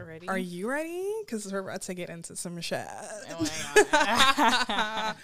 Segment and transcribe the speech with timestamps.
[0.00, 0.28] Ready?
[0.28, 1.12] Are you ready?
[1.20, 2.86] Because we're about to get into some shit.
[3.30, 5.16] Oh my god.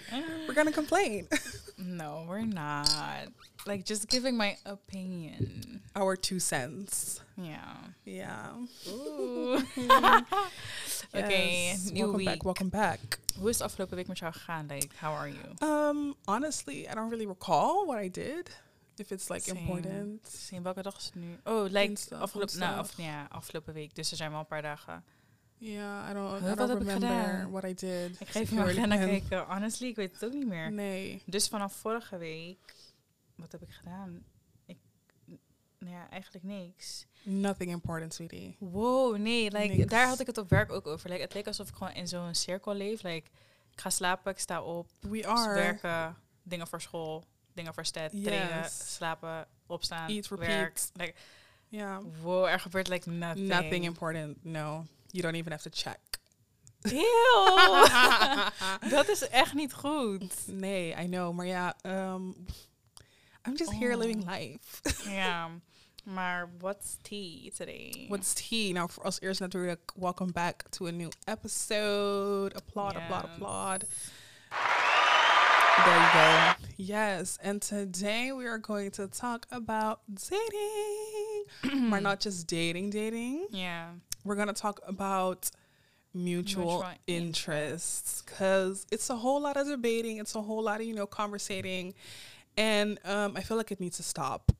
[0.48, 1.28] we're gonna complain.
[1.78, 2.88] no, we're not.
[3.66, 5.80] Like just giving my opinion.
[5.94, 7.20] Our two cents.
[7.36, 7.74] Yeah.
[8.04, 8.50] Yeah.
[11.14, 11.90] Yes.
[11.92, 12.26] nieuw welcome week.
[12.26, 12.44] back.
[12.44, 13.18] Welcome back.
[13.38, 14.66] Hoe is het afgelopen week met jou gegaan?
[14.68, 15.68] Like, how are you?
[15.68, 18.50] Um, honestly, I don't really recall what I did.
[18.96, 19.60] If it's like Same.
[19.60, 20.28] important.
[20.28, 21.38] Zien welke dag is het nu?
[21.44, 23.94] Oh, Dinsdag, afgelopen, nou, of, ja, afgelopen week.
[23.94, 25.04] Dus er zijn wel een paar dagen.
[25.58, 26.40] Yeah, I don't.
[26.40, 28.20] Huh, I don't remember what I did.
[28.20, 29.54] Ik mijn you agenda really kijken.
[29.54, 30.72] Honestly, ik weet het ook niet meer.
[30.72, 31.22] Nee.
[31.26, 32.74] Dus vanaf vorige week,
[33.34, 34.24] wat heb ik gedaan?
[34.66, 34.78] Ik,
[35.78, 37.06] nou ja, eigenlijk niks.
[37.22, 38.56] Nothing important, sweetie.
[38.58, 39.90] Wow, nee, like, Niks.
[39.90, 41.08] daar had ik het op werk ook over.
[41.10, 43.02] Like, het leek alsof ik gewoon in zo'n cirkel leef.
[43.02, 43.28] Like,
[43.72, 45.54] ik ga slapen, ik sta op, We are.
[45.54, 47.24] werken, dingen voor school,
[47.54, 50.80] dingen voor trainen, slapen, opstaan, Eat, werk.
[50.92, 51.14] Like,
[51.68, 52.02] Yeah.
[52.22, 53.48] wow, er gebeurt like nothing.
[53.48, 54.44] Nothing important.
[54.44, 54.86] No.
[55.06, 55.98] You don't even have to check.
[56.82, 57.88] Eeuw.
[58.96, 60.34] dat is echt niet goed.
[60.46, 61.34] Nee, I know.
[61.34, 62.46] Maar ja, um,
[63.46, 63.98] I'm just here Oh.
[64.00, 65.10] living life.
[65.10, 65.50] Ja,
[66.04, 68.04] maar what's tea today?
[68.08, 68.72] What's tea?
[68.72, 72.54] Nou, voor als eerst natuurlijk, welcome back to a new episode.
[72.54, 73.84] Applaud, applaud, applaud.
[75.82, 76.52] There you go.
[76.76, 81.88] Yes, and today we are going to talk about dating.
[81.90, 83.46] maar not just dating, dating.
[83.50, 83.86] Yeah.
[84.24, 85.50] We're going to talk about
[86.12, 90.18] mutual, Mutual interests because it's a whole lot of debating.
[90.18, 91.94] It's a whole lot of, you know, conversating.
[92.56, 94.52] And um, I feel like it needs to stop.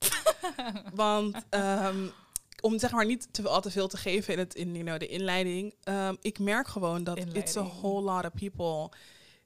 [0.94, 2.12] Want um,
[2.60, 4.98] om zeg maar niet te, al te veel te geven in, het, in you know,
[4.98, 5.74] de inleiding.
[5.84, 8.90] um, ik merk gewoon dat it's a whole lot of people.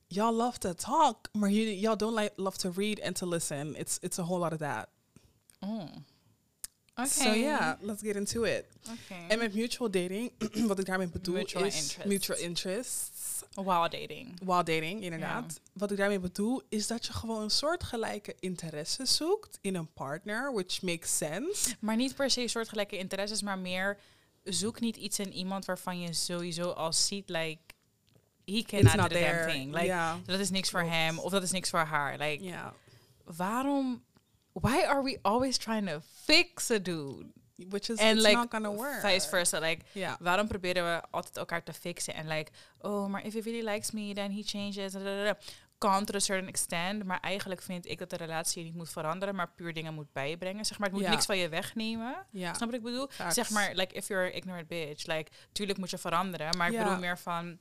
[0.08, 3.74] Y'all love to talk, maar y'all don't like, love to read and to listen.
[3.76, 4.88] It's, it's a whole lot of that.
[5.60, 5.88] Oh.
[6.98, 7.08] Oké.
[7.08, 8.64] So yeah, let's get into it.
[8.90, 9.14] Oké.
[9.28, 10.32] En met mutual dating,
[10.66, 13.42] wat ik daarmee bedoel Mutual is mutual interests.
[13.54, 14.38] While dating.
[14.44, 15.60] While dating, inderdaad.
[15.72, 20.52] Wat ik daarmee bedoel is dat je gewoon een soortgelijke interesse zoekt in een partner,
[20.52, 21.76] which makes sense.
[21.80, 23.98] Maar niet per se soortgelijke interesses, maar meer
[24.44, 27.62] zoek niet iets in iemand waarvan je sowieso al ziet, like,
[28.46, 29.72] he cannot do the damn thing.
[29.72, 32.18] Like, dat is niks voor hem of dat is niks voor haar.
[32.18, 32.54] Like,
[33.24, 34.04] waarom,
[34.52, 37.26] why are we always trying to fix a dude?
[37.68, 39.00] Which is it's like, not gonna work.
[39.00, 39.58] vice versa.
[39.58, 39.84] Like,
[40.20, 42.14] waarom proberen we altijd elkaar te fixen?
[42.14, 44.94] En like, oh, maar if he really likes me, then he changes.
[45.78, 47.04] Kan to a certain extent.
[47.04, 50.64] Maar eigenlijk vind ik dat de relatie niet moet veranderen, maar puur dingen moet bijbrengen.
[50.64, 52.26] Zeg maar, het moet niks van je wegnemen.
[52.32, 53.06] Snap wat ik bedoel?
[53.10, 53.34] Facts.
[53.34, 55.06] Zeg maar, like, if you're an ignorant bitch.
[55.06, 56.56] Like, tuurlijk moet je veranderen.
[56.56, 57.58] Maar ik bedoel meer van...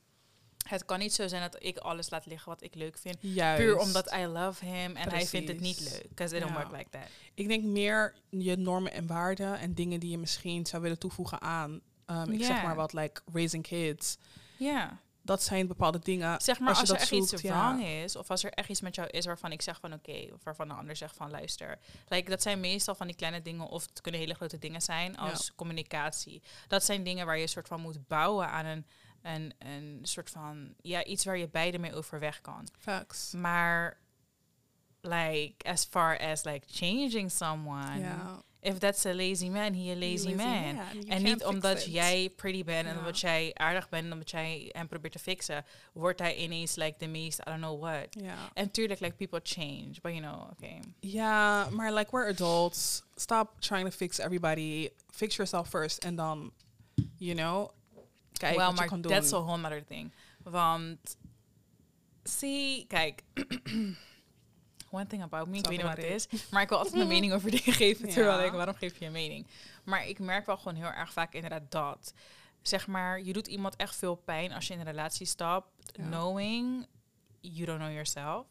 [0.68, 3.16] Het kan niet zo zijn dat ik alles laat liggen wat ik leuk vind.
[3.20, 3.62] Juist.
[3.62, 6.08] Puur omdat I love him en hij vindt het niet leuk.
[6.08, 7.08] Because it don't work like that.
[7.34, 11.40] Ik denk meer je normen en waarden en dingen die je misschien zou willen toevoegen
[11.40, 14.16] aan, um, ik zeg maar wat, like raising kids.
[14.56, 15.00] Ja.
[15.22, 16.40] Dat zijn bepaalde dingen.
[16.40, 17.68] Zeg maar, als, als er dat echt zoekt, iets ja.
[17.68, 20.28] wrong is, of als er echt iets met jou is waarvan ik zeg van oké,
[20.32, 21.78] of waarvan de ander zegt van luister.
[22.08, 25.16] Like, dat zijn meestal van die kleine dingen, of het kunnen hele grote dingen zijn
[25.16, 26.42] als communicatie.
[26.68, 28.86] Dat zijn dingen waar je een soort van moet bouwen aan een,
[29.34, 32.68] een, een soort van, ja, iets waar je beide mee overweg kan.
[32.78, 33.32] Facts.
[33.32, 33.98] Maar,
[35.00, 38.42] like, as far as like changing someone, Ja.
[38.60, 40.74] if that's a lazy man, he a lazy, Lazy man.
[40.74, 41.06] man.
[41.08, 41.92] En niet omdat it.
[41.92, 45.64] jij pretty bent en omdat jij aardig bent en omdat jij hem probeert te fixen,
[45.92, 48.06] wordt hij ineens like the meest, I don't know what.
[48.10, 48.34] Ja.
[48.54, 50.80] En tuurlijk, like people change, but you know, okay.
[51.00, 53.02] Ja, maar like we're adults.
[53.14, 54.88] Stop trying to fix everybody.
[55.10, 56.52] Fix yourself first en dan,
[57.16, 57.70] you know,
[58.36, 59.12] kijk well, wat je maar kan doen.
[59.12, 60.12] that's a whole other thing.
[60.42, 61.16] Want,
[62.22, 63.22] zie, kijk,
[64.90, 67.08] one thing about me, ik weet niet wat het is, maar ik wil altijd mijn
[67.16, 68.44] mening over dingen geven, terwijl Ja.
[68.44, 69.46] ik, waarom geef je een mening?
[69.84, 72.14] Maar ik merk wel gewoon heel erg vaak inderdaad dat,
[72.62, 76.04] zeg maar, je doet iemand echt veel pijn als je in een relatie stapt, Ja.
[76.08, 76.86] knowing
[77.40, 78.46] you don't know yourself.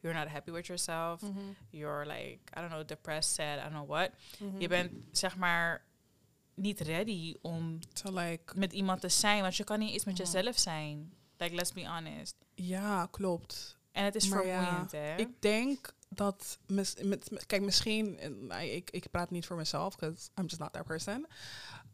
[0.00, 1.20] You're not happy with yourself.
[1.22, 1.38] Mhm.
[1.70, 4.10] You're like, I don't know, depressed, sad, I don't know what.
[4.38, 4.60] Mhm.
[4.60, 5.84] Je bent, zeg maar,
[6.56, 10.16] niet ready om To like, met iemand te zijn, want je kan niet eens met
[10.16, 11.12] jezelf zijn.
[11.36, 12.34] Like, let's be honest.
[12.54, 13.76] ja, klopt.
[13.92, 15.16] En het is Maar ja, vermoeiend, hè?
[15.16, 19.56] Ik denk dat, mis, met, met- kijk, misschien, eh, nou, ik, ik praat niet voor
[19.56, 21.26] mezelf, because I'm just not that person.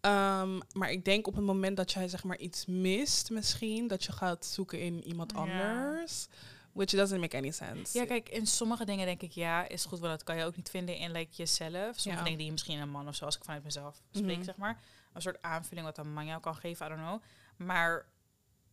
[0.01, 4.05] Um, maar ik denk op het moment dat jij zeg maar iets mist, misschien, dat
[4.05, 5.39] je gaat zoeken in iemand Ja.
[5.39, 6.27] anders.
[6.73, 7.99] Which doesn't make any sense.
[7.99, 10.57] ja, kijk, in sommige dingen denk ik ja, is goed, want dat kan je ook
[10.57, 11.99] niet vinden in like, jezelf.
[11.99, 12.23] Sommige Ja.
[12.23, 14.45] dingen die je misschien een man of zo, als ik vanuit mezelf spreek, Mhm.
[14.45, 14.81] zeg maar.
[15.13, 17.23] Een soort aanvulling wat een man jou kan geven, I don't know.
[17.69, 18.07] Maar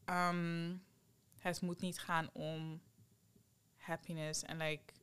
[0.05, 0.75] ehm,
[1.37, 2.81] het moet niet gaan om
[3.75, 4.93] happiness en like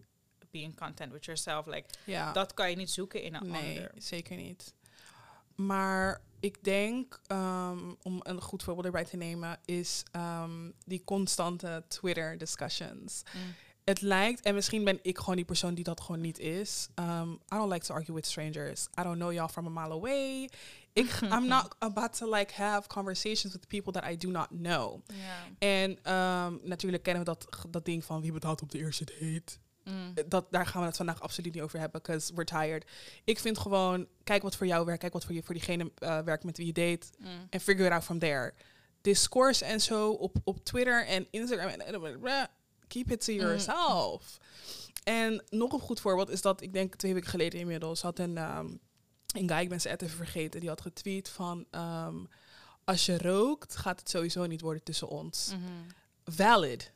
[0.50, 1.66] being content with yourself.
[1.66, 2.32] Like, ja.
[2.32, 3.90] dat kan je niet zoeken in een nee, ander.
[3.96, 4.75] zeker niet.
[5.54, 11.84] Maar ik denk, ehm, om een goed voorbeeld erbij te nemen, is ehm, die constante
[11.88, 13.22] Twitter discussions.
[13.34, 13.54] Mm.
[13.84, 16.88] Het lijkt, en misschien ben ik gewoon die persoon die dat gewoon niet is.
[16.94, 18.86] Um, I don't like to argue with strangers.
[19.00, 20.48] I don't know y'all from a mile away.
[20.92, 25.02] Ik, I'm not about to like have conversations with people that I do not know.
[25.58, 29.58] En ehm, natuurlijk kennen we dat, dat ding van wie betaalt op de eerste date.
[29.88, 30.14] Mm.
[30.28, 32.84] Dat, daar gaan we het vandaag absoluut niet over hebben, because we're tired.
[33.24, 36.18] Ik vind gewoon, kijk wat voor jou werkt, kijk wat voor, je, voor diegene eh,
[36.20, 37.06] werkt met wie je date.
[37.18, 37.46] Mm.
[37.50, 38.54] En figure it out from there.
[39.00, 42.48] Discourse en zo op, op Twitter en Instagram en en-
[42.88, 43.38] keep it to Mm.
[43.38, 44.38] yourself.
[45.04, 48.36] En nog een goed voorbeeld is dat ik denk twee weken geleden inmiddels had een,
[48.38, 48.66] ehm,
[49.34, 52.16] een guy, ik ben zijn ad even vergeten, die had getweet van ehm,
[52.84, 55.48] als je rookt gaat het sowieso niet worden tussen ons.
[55.50, 55.60] Mhm.
[56.24, 56.92] Valid.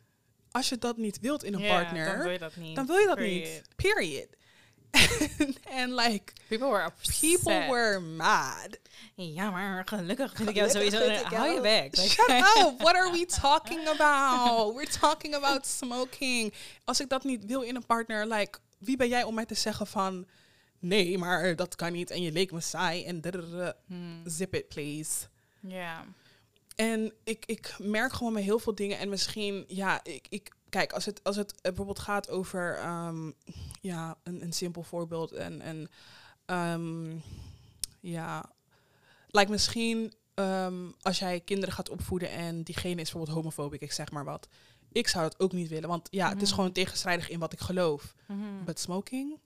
[0.50, 2.76] Als je dat niet wilt in een partner, dan wil je dat niet.
[2.76, 3.44] dan wil je dat Period.
[3.44, 3.62] niet.
[3.76, 4.28] Period.
[5.64, 7.20] En like People were upset.
[7.20, 8.78] people were mad.
[9.14, 11.10] Ja, maar gelukkig vind ik jou sowieso...
[11.22, 11.94] Hou je weg.
[12.10, 12.80] Shut up.
[12.80, 14.74] What are we talking about?
[14.74, 16.54] We're talking about smoking.
[16.84, 19.54] Als ik dat niet wil in een partner, like, wie ben jij om mij te
[19.54, 20.26] zeggen van...
[20.78, 22.10] Nee, maar dat kan niet.
[22.10, 23.04] En je leek me saai.
[23.04, 23.22] En.
[23.86, 24.22] Hmm.
[24.24, 25.26] zip it, please.
[25.60, 26.04] Ja.
[26.80, 28.98] En ik, ik merk gewoon met heel veel dingen.
[28.98, 33.30] En misschien, ja, ik, ik kijk, als het, als het bijvoorbeeld gaat over, ehm,
[33.80, 35.32] ja, een, een simpel voorbeeld.
[35.32, 35.88] En, en
[36.44, 37.16] ehm,
[38.00, 38.52] ja,
[39.28, 44.10] like misschien ehm, als jij kinderen gaat opvoeden en diegene is bijvoorbeeld homofobisch, ik zeg
[44.10, 44.48] maar wat.
[44.92, 46.54] Ik zou dat ook niet willen, want ja, het is Mhm.
[46.56, 48.14] gewoon tegenstrijdig in wat ik geloof.
[48.26, 48.64] Mhm.
[48.64, 49.38] But smoking,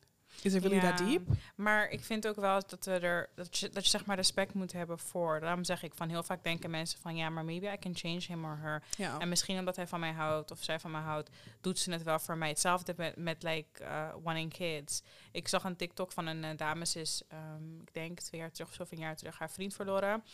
[0.43, 1.23] is it really that Ja, deep?
[1.55, 4.55] Maar ik vind ook wel dat we er dat je, dat je zeg maar respect
[4.55, 5.41] moet hebben voor.
[5.41, 8.21] Daarom zeg ik van heel vaak denken mensen van ja, maar maybe I can change
[8.27, 8.83] him or her.
[8.97, 9.19] Ja.
[9.19, 12.03] En misschien omdat hij van mij houdt of zij van mij houdt, doet ze het
[12.03, 12.49] wel voor mij.
[12.49, 15.03] Hetzelfde met, met like uh, wanting kids.
[15.33, 18.51] Ik zag een TikTok van een uh, dame, ze is, um, ik denk twee jaar
[18.53, 20.25] terug, of een jaar terug, haar vriend verloren.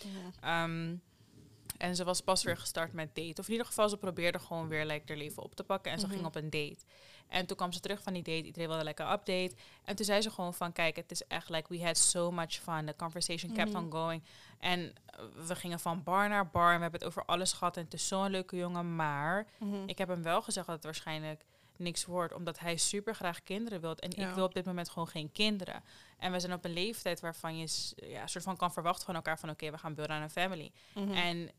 [0.44, 1.02] Um,
[1.78, 3.40] en ze was pas weer gestart met date.
[3.40, 5.92] Of in ieder geval, ze probeerde gewoon weer like, haar leven op te pakken.
[5.92, 6.14] En ze Mhm.
[6.14, 6.84] ging op een date.
[7.30, 8.44] En toen kwam ze terug van die date.
[8.44, 9.52] Iedereen wilde lekker update.
[9.84, 12.52] En toen zei ze gewoon van, kijk, het is echt like, we had so much
[12.52, 12.86] fun.
[12.86, 13.84] The conversation kept Mhm.
[13.84, 14.22] on going.
[14.58, 14.92] En
[15.46, 16.68] we gingen van bar naar bar.
[16.70, 17.76] En we hebben het over alles gehad.
[17.76, 18.96] En het is zo'n leuke jongen.
[18.96, 19.74] Maar Mhm.
[19.88, 21.44] ik heb hem wel gezegd dat het waarschijnlijk
[21.76, 22.34] niks wordt.
[22.34, 23.94] Omdat hij super graag kinderen wil.
[23.96, 24.28] En Ja.
[24.28, 25.82] ik wil op dit moment gewoon geen kinderen.
[26.18, 29.38] En we zijn op een leeftijd waarvan je ja, soort van kan verwachten van elkaar
[29.38, 29.50] van...
[29.50, 30.72] oké, we gaan builden aan een family.
[30.94, 31.12] Mhm.
[31.12, 31.50] En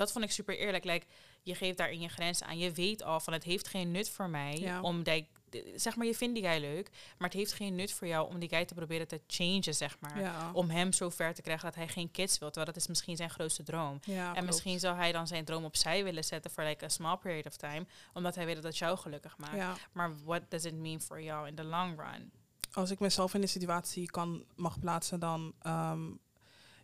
[0.00, 0.84] dat vond ik super eerlijk.
[0.84, 1.06] Like,
[1.42, 2.58] je geeft daarin je grenzen aan.
[2.58, 4.80] Je weet al van het heeft geen nut voor mij Ja.
[4.80, 5.28] om die,
[5.76, 8.38] zeg maar, je vindt die guy leuk, maar het heeft geen nut voor jou om
[8.38, 10.20] die guy te proberen te changen, zeg maar.
[10.20, 10.50] ja.
[10.52, 12.48] Om hem zo ver te krijgen dat hij geen kids wil.
[12.50, 13.98] Terwijl dat is misschien zijn grootste droom.
[14.04, 14.46] ja, en klopt.
[14.46, 17.56] misschien zou hij dan zijn droom opzij willen zetten voor like a small period of
[17.56, 19.56] time, omdat hij weet dat dat jou gelukkig maakt.
[19.56, 19.76] Ja.
[19.92, 22.30] Maar what does it mean for jou in the long run?
[22.72, 26.00] als ik mezelf in de situatie kan mag plaatsen, dan ehm,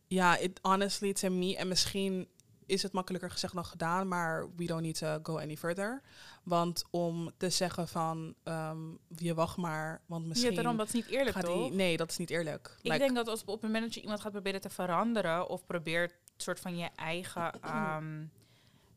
[0.07, 2.29] ja, it honestly to me en misschien
[2.67, 6.03] is het makkelijker gezegd dan gedaan, maar we don't need to go any further.
[6.43, 8.79] Want om te zeggen van ehm
[9.17, 11.69] je wacht maar, want misschien ja, daarom, dat is niet eerlijk, toch?
[11.69, 12.77] die, nee, dat is niet eerlijk.
[12.83, 15.67] Ik denk dat als op het moment dat je iemand gaat proberen te veranderen of
[15.67, 18.25] probeert soort van je eigen, ehm,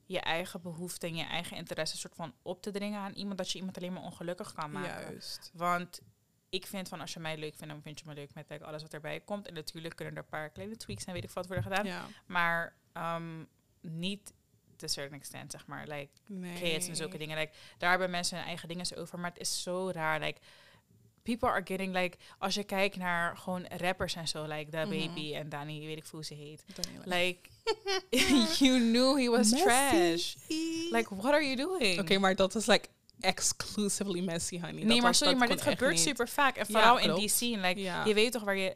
[0.05, 3.51] je eigen behoeften en je eigen interesse soort van op te dringen aan iemand, dat
[3.51, 5.01] je iemand alleen maar ongelukkig kan maken.
[5.01, 5.51] juist.
[5.53, 6.01] Want
[6.49, 8.65] ik vind van als je mij leuk vindt, dan vind je me leuk met like,
[8.65, 9.47] alles wat erbij komt.
[9.47, 11.85] En natuurlijk kunnen er een paar kleine tweaks en weet ik wat worden gedaan.
[11.85, 13.43] Ja, Maar ehm,
[13.97, 14.33] niet
[14.75, 15.87] to a certain extent, zeg maar.
[15.87, 16.53] Like, nee.
[16.61, 17.37] kids en zulke dingen.
[17.37, 19.19] Like, daar hebben mensen hun eigen dingen over.
[19.19, 20.19] Maar het is zo raar.
[20.19, 20.39] Like,
[21.23, 24.89] people are getting like, als je kijkt naar gewoon rappers en zo, like Da Mhm.
[25.07, 26.63] Baby en Dani, weet ik hoe ze heet.
[27.05, 27.39] Like,
[28.65, 29.63] you knew he was Messy.
[29.63, 30.35] trash.
[30.91, 31.99] Like, what are you doing?
[31.99, 32.87] Oké, maar dat is like
[33.19, 34.73] exclusively messy, honey.
[34.73, 35.99] nee, Dat maar was- sorry, maar dit gebeurt niet.
[36.01, 36.55] super vaak.
[36.57, 37.61] En Ja, vooral in die scene.
[37.67, 38.05] Like, Ja.
[38.05, 38.75] je weet toch waar je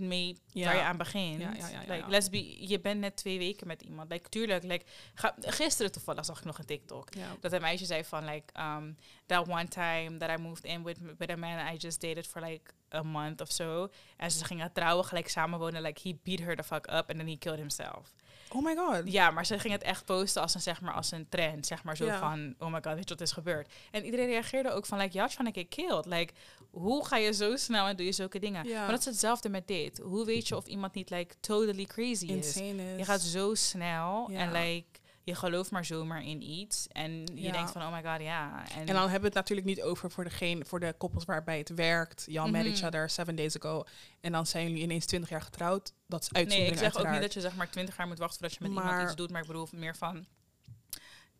[0.00, 0.64] mee Ja.
[0.64, 1.40] waar je aan begint.
[1.40, 1.48] Ja,
[1.86, 4.10] like, let's be, je bent net twee weken met iemand.
[4.10, 7.08] Like, tuurlijk, like, ga, gisteren toevallig zag ik nog een TikTok.
[7.40, 10.98] Dat een meisje zei van, like, um, that one time that I moved in with,
[11.18, 13.88] with a man I just dated for like a month of so.
[14.16, 15.82] En ze gingen trouwen, gelijk samenwonen.
[15.82, 18.12] Like, he beat her the fuck up and then he killed himself.
[18.52, 19.12] Oh my god.
[19.12, 21.66] Ja, maar ze ging het echt posten als een, zeg maar, als een trend.
[21.66, 22.18] Zeg maar zo Ja.
[22.18, 23.72] van, oh my god, weet je wat is gebeurd?
[23.90, 26.06] En iedereen reageerde ook van, like, ja, van ik killed.
[26.06, 26.32] Like,
[26.70, 28.64] hoe ga je zo snel en doe je zulke dingen?
[28.68, 28.80] Ja.
[28.80, 29.98] Maar dat is hetzelfde met dit.
[29.98, 32.54] Hoe weet je of iemand niet, like, totally crazy is?
[32.54, 34.38] Je gaat zo snel Ja.
[34.38, 34.99] en like,
[35.30, 36.86] je gelooft maar zomaar in iets.
[36.92, 37.52] En je Ja.
[37.52, 38.62] denkt van, oh my god, ja.
[38.74, 41.58] En, En dan hebben we het natuurlijk niet over voor, degene, voor de koppels waarbij
[41.58, 42.24] het werkt.
[42.28, 42.70] Y'all met Mhm.
[42.74, 43.84] each other seven days ago.
[44.20, 45.92] En dan zijn jullie ineens 20 jaar getrouwd.
[46.06, 48.18] Dat is nee, ik uitzondering zeg ook niet dat je zeg maar 20 jaar moet
[48.18, 49.30] wachten voordat je met Maar- iemand iets doet.
[49.30, 50.26] Maar ik bedoel meer van,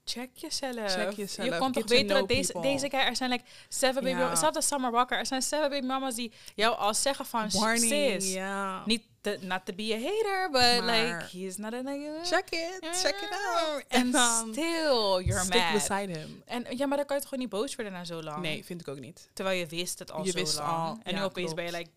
[0.05, 0.93] check jezelf.
[0.93, 1.49] Check jezelf.
[1.49, 2.71] Je kon toch weten dat deze, people.
[2.73, 4.37] deze keer, er zijn like seven baby Ja.
[4.37, 8.33] Zelfs Summer Walker, er zijn seven baby mamas die jou al zeggen van, Warning, sis,
[8.33, 8.83] ja.
[8.87, 9.03] niet
[9.41, 12.23] not to be a hater, but Maar- like, he is not a nigga.
[12.25, 13.85] Check it, check it out.
[13.89, 15.73] En dan still, you're stick mad.
[15.73, 16.43] beside him.
[16.47, 18.43] En ja, maar dan kan je toch gewoon niet boos worden na zo lang?
[18.43, 19.29] Nee, vind ik ook niet.
[19.33, 20.69] Terwijl je wist het al Je zo wist lang.
[20.71, 21.91] al, en nu opeens ben je like,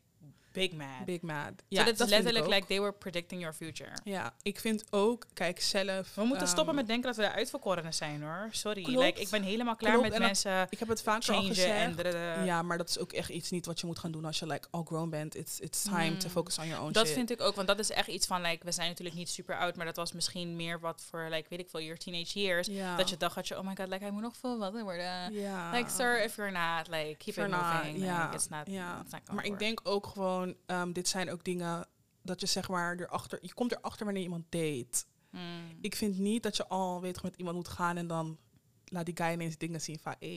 [0.54, 1.06] big mad.
[1.06, 1.52] Big mad.
[1.68, 3.92] Ja, so dat dat is letterlijk like they were predicting your future.
[4.04, 6.16] Ja, ik vind ook, kijk, zelf...
[6.16, 8.48] We moeten stoppen ehm, met denken dat we de uitverkorenen zijn hoor.
[8.52, 8.82] Sorry.
[8.84, 9.00] Klopt.
[9.00, 11.44] Like, ik ben helemaal klaar Klopt, met en dat- mensen Ik heb het vaker al
[11.44, 12.02] gezegd.
[12.02, 12.46] en.
[12.46, 14.48] Ja, maar dat is ook echt iets niet wat je moet gaan doen als je
[14.48, 15.36] like all grown bent.
[15.36, 16.32] It's, it's time to Mm.
[16.34, 17.16] focus on your own Dat shit.
[17.16, 19.58] vind ik ook, want dat is echt iets van, like, we zijn natuurlijk niet super
[19.58, 22.68] oud, maar dat was misschien meer wat voor, like, weet ik veel, your teenage years.
[22.98, 25.34] Dat je dacht, had je, oh my god, like, hij moet nog volwassen worden.
[25.34, 25.72] ja.
[25.72, 27.98] Like, sir, if you're not, like, keep it moving.
[27.98, 31.88] Like, it's not, it's not Maar ik denk ook gewoon, ehm, dit zijn ook dingen
[32.22, 35.04] dat je zeg maar erachter, je komt erachter wanneer je iemand date.
[35.30, 35.78] Mm.
[35.82, 38.38] Ik vind niet dat je al weet met iemand moet gaan en dan
[38.86, 40.28] laat die guy ineens dingen zien van, hé,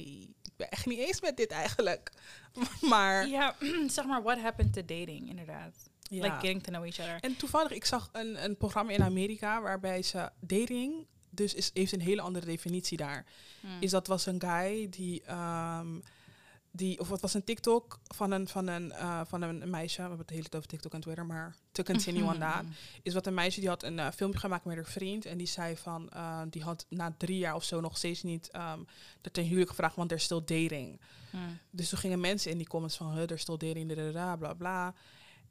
[0.43, 2.13] ik ben echt niet eens met dit eigenlijk.
[2.91, 3.55] maar Ja,
[3.87, 5.91] zeg maar, what happened to dating, inderdaad.
[6.03, 6.23] ja.
[6.23, 7.21] Like, getting to know each other.
[7.21, 11.93] En toevallig, ik zag een, een programma in Amerika waarbij ze dating, dus is, heeft
[11.93, 13.27] een hele andere definitie daar.
[13.61, 13.81] Mm.
[13.81, 15.99] Is dat was een guy die, ehm,
[16.77, 20.01] die of het was een TikTok van een, van een, eh, van een meisje, we
[20.01, 22.65] hebben het de hele tijd over TikTok en Twitter, maar to continue on that,
[23.03, 25.47] is wat een meisje die had een eh, filmpje gemaakt met haar vriend en die
[25.47, 28.81] zei van, eh, die had na drie jaar of zo nog steeds niet ehm
[29.21, 31.01] de ten huwelijk gevraagd, want er is still dating.
[31.31, 31.59] Mm.
[31.71, 34.95] Dus toen gingen mensen in die comments van, er is still dating, bla bla.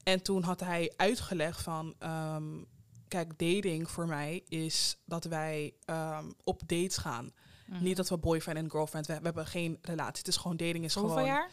[0.03, 2.63] En toen had hij uitgelegd van, ehm,
[3.07, 7.31] kijk, dating voor mij is dat wij ehm, op dates gaan.
[7.65, 7.83] Mhm.
[7.83, 10.17] Niet dat we boyfriend en girlfriend, we, we hebben geen relatie.
[10.17, 11.49] Het is gewoon dating is Hoeveel gewoon jaar?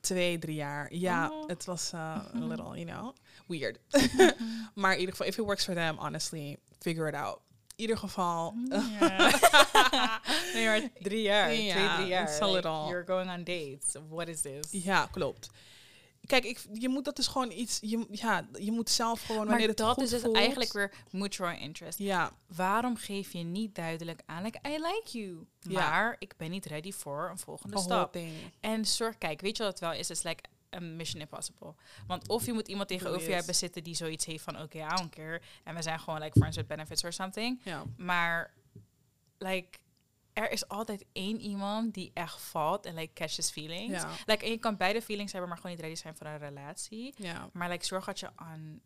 [0.00, 0.94] twee, drie jaar.
[0.94, 1.48] Ja, Oh.
[1.48, 2.00] het was uh,
[2.34, 3.14] a little, you know,
[3.46, 3.78] weird.
[4.74, 7.38] maar in ieder geval, if it works for them, honestly, figure it out.
[7.76, 8.52] In ieder geval,
[10.54, 11.46] nee, maar drie jaar.
[11.48, 12.22] twee, Ja, drie jaar.
[12.22, 13.94] it's a Like, little- you're going on dates.
[14.08, 14.66] What is this?
[14.70, 15.50] ja, klopt.
[16.30, 19.68] Kijk, ik, je moet dat is gewoon iets, je, ja, je moet zelf gewoon wanneer
[19.68, 20.36] het dat goed is voelt.
[20.36, 21.98] eigenlijk weer mutual interest.
[21.98, 25.46] Ja, Waarom geef je niet duidelijk aan, like, I like you.
[25.60, 25.90] Ja.
[25.90, 28.16] Maar ik ben niet ready voor een volgende a stap.
[28.60, 30.08] En zorg, kijk, weet je wat het wel is?
[30.08, 30.42] Het is like
[30.74, 31.74] a mission impossible.
[32.06, 34.94] Want of je moet iemand tegenover je hebben zitten die zoiets heeft van, oké, I
[34.94, 35.40] don't care.
[35.64, 37.60] En we zijn gewoon like friends with benefits or something.
[37.64, 38.52] Ja, Maar,
[39.38, 39.78] like,
[40.44, 43.92] er is altijd één iemand die echt valt en like catches feelings.
[44.02, 46.38] ja, Like, en je kan beide feelings hebben, maar gewoon niet ready zijn voor een
[46.38, 47.14] relatie.
[47.16, 47.48] ja.
[47.52, 48.80] Maar like, zorg dat je on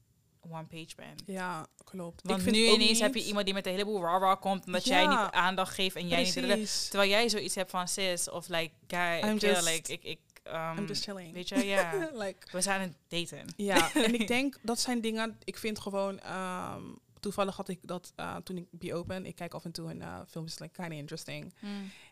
[0.50, 1.22] one page bent.
[1.26, 2.20] Ja, klopt.
[2.22, 4.84] Want ik vind nu ineens heb je iemand die met een heleboel raw komt, omdat
[4.84, 6.90] jij niet aandacht geeft en jij niet...
[6.90, 10.78] Terwijl jij zoiets hebt van sis, of like, guy, I'm just- like, ik, ik, um,
[10.78, 11.32] I'm just chilling.
[11.32, 12.08] weet je, ja.
[12.24, 13.46] like, We zijn aan het daten.
[13.56, 15.38] Ja, en ik denk dat zijn dingen.
[15.44, 16.20] Ik vind gewoon.
[16.20, 16.82] ehm,
[17.24, 19.26] toevallig had ik dat uh, toen ik Be Open.
[19.26, 21.54] Ik kijk af en toe in uh, films, like kind of interesting.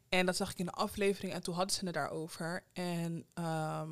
[0.08, 2.64] En dat zag ik in de aflevering en toen hadden ze het daarover.
[2.72, 3.90] En ehm,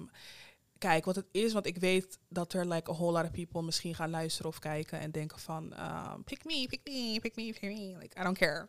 [0.79, 3.63] kijk, wat het is, want ik weet dat er like a whole lot of people
[3.63, 7.53] misschien gaan luisteren of kijken en denken van ehm, pick me, pick me, pick me,
[7.53, 7.97] pick me.
[7.99, 8.69] Like I don't care.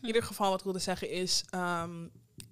[0.00, 2.06] In ieder geval wat ik wilde zeggen is, ehm,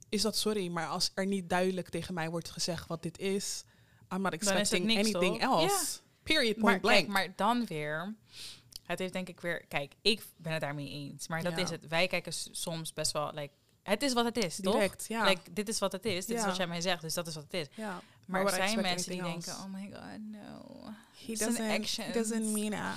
[0.08, 3.64] is dat sorry, maar als er niet duidelijk tegen mij wordt gezegd wat dit is,
[4.12, 5.60] I'm not is expecting niks, anything toch?
[5.60, 6.00] else.
[6.22, 6.96] Period, point Maar, blank.
[6.96, 8.14] kijk, maar dan weer,
[8.90, 11.28] het heeft denk ik weer, kijk, ik ben het daarmee eens.
[11.28, 11.62] Maar dat Ja.
[11.62, 11.88] is het.
[11.88, 14.72] Wij kijken soms best wel, like, het is wat het is, toch?
[14.74, 15.24] Direct, ja.
[15.24, 17.34] Like, dit is wat het is, dit is wat jij mij zegt, dus dat is
[17.34, 17.66] wat het is.
[17.74, 18.00] ja.
[18.24, 20.84] Maar er zijn mensen die denken, oh my god, no.
[21.26, 22.12] he doesn't, he actions.
[22.14, 22.96] doesn't mean it.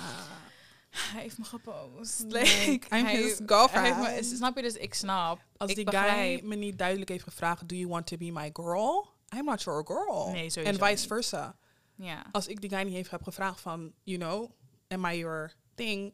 [0.90, 2.20] Hij heeft me gepost.
[2.38, 3.96] Like, I'm hij- his girlfriend.
[4.00, 5.40] me- snap je, dus ik snap.
[5.56, 6.38] Als ik die begrijp.
[6.38, 9.08] guy me niet duidelijk heeft gevraagd, do you want to be my girl?
[9.36, 10.30] I'm not your girl.
[10.30, 11.06] Nee, en vice niet.
[11.06, 11.56] versa.
[11.94, 12.26] Ja.
[12.32, 14.50] Als ik die guy niet heeft heb gevraagd van, you know,
[14.88, 16.12] am I your thing?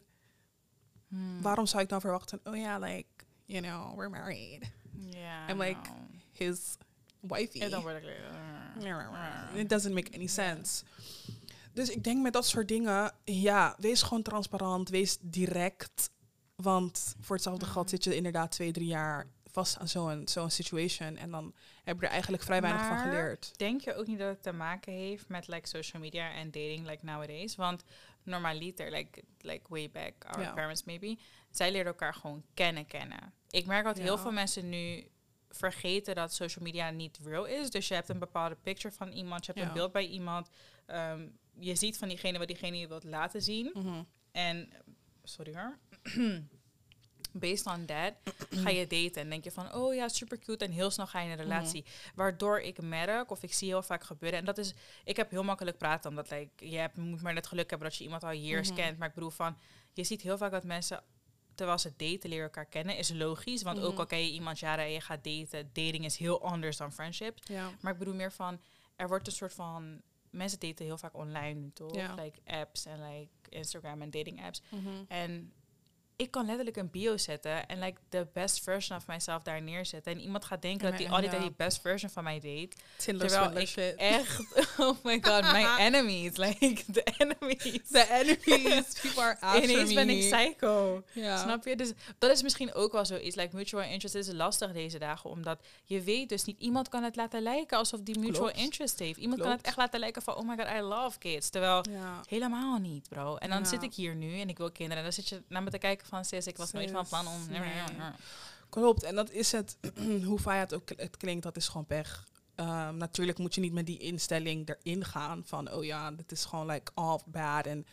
[1.08, 1.42] Hmm.
[1.42, 3.08] Waarom zou ik dan verwachten, oh ja, like,
[3.44, 4.70] you know, we're married.
[4.92, 5.48] Ja.
[5.48, 5.78] I'm like.
[6.32, 6.76] His
[7.20, 7.60] wifey.
[7.60, 8.16] Ik like,
[9.54, 10.84] It doesn't make any sense.
[11.72, 16.10] Dus ik denk met dat soort dingen, ja, wees gewoon transparant, wees direct.
[16.54, 21.16] Want voor hetzelfde geld zit je inderdaad twee, drie jaar vast aan zo'n zo'n situation.
[21.16, 23.58] En dan heb je er eigenlijk vrij weinig van geleerd.
[23.58, 26.86] Denk je ook niet dat het te maken heeft met like social media en dating
[26.86, 27.56] like nowadays?
[27.56, 27.84] Want
[28.22, 30.52] normaliter, like, like way back, our Ja.
[30.52, 31.18] parents maybe,
[31.50, 33.32] zij leerden elkaar gewoon kennen kennen.
[33.50, 35.08] Ik merk dat heel veel mensen nu
[35.48, 37.70] vergeten dat social media niet real is.
[37.70, 39.70] Dus je hebt een bepaalde picture van iemand, je hebt Ja.
[39.70, 40.48] een beeld bij iemand.
[40.86, 43.70] ehm, je ziet van diegene wat diegene je wilt laten zien.
[43.74, 44.02] Mhm.
[44.32, 44.70] En,
[45.22, 45.78] sorry hoor.
[47.32, 48.12] Based on that
[48.50, 50.64] ga je daten en denk je van, oh ja, super cute.
[50.64, 51.84] En heel snel ga je in een relatie.
[52.14, 54.38] Waardoor ik merk, of ik zie heel vaak gebeuren.
[54.38, 57.46] En dat is, ik heb heel makkelijk praten, omdat like, je hebt, moet maar net
[57.46, 58.76] geluk hebben dat je iemand al years Mhm.
[58.76, 58.98] kent.
[58.98, 59.56] Maar ik bedoel van,
[59.92, 61.02] je ziet heel vaak dat mensen
[61.54, 63.62] terwijl ze daten leren elkaar kennen, is logisch.
[63.62, 64.00] Want ook Mhm.
[64.00, 67.38] al ken je iemand jaren en je gaat daten, dating is heel anders dan friendship.
[67.44, 67.70] Ja.
[67.80, 68.60] Maar ik bedoel meer van,
[68.96, 72.16] er wordt een soort van, mensen daten heel vaak online nu toch?
[72.16, 74.62] Like apps en like Instagram en dating apps.
[74.68, 74.88] Mhm.
[75.08, 75.52] En
[76.20, 80.12] ik kan letterlijk een bio zetten en like de best version of myself daar neerzetten.
[80.12, 81.38] En iemand gaat denken dat die tijd ja.
[81.38, 82.76] die best version van mij deed.
[82.96, 83.94] Terwijl ik shit.
[83.96, 84.40] echt,
[84.78, 86.36] oh my god, my enemies.
[86.36, 87.80] Like, the enemies.
[87.90, 88.84] The enemies.
[89.02, 89.94] People are after Ineens me.
[89.94, 91.04] ben ik psycho.
[91.14, 91.76] Snap je?
[91.76, 93.36] Dus dat is misschien ook wel zoiets.
[93.36, 95.30] Like mutual interest is lastig deze dagen.
[95.30, 96.60] Omdat je weet dus niet.
[96.60, 98.58] Iemand kan het laten lijken alsof die mutual Klopt.
[98.58, 99.18] interest heeft.
[99.18, 100.34] Iemand kan het echt laten lijken van...
[100.36, 101.50] Oh my god, I love kids.
[101.50, 101.84] Terwijl
[102.28, 103.36] helemaal niet, bro.
[103.36, 104.98] En dan zit ik hier nu en ik wil kinderen.
[104.98, 106.24] En dan zit je naar me te kijken van...
[106.24, 107.46] Sis, ik was nooit van plan om...
[107.48, 107.62] Nee.
[108.68, 109.76] Klopt, en dat is het.
[110.24, 112.26] hoe fijn het ook het klinkt, dat is gewoon pech.
[112.54, 116.44] Ehm, natuurlijk moet je niet met die instelling erin gaan van, oh ja, dit is
[116.44, 117.86] gewoon like all bad en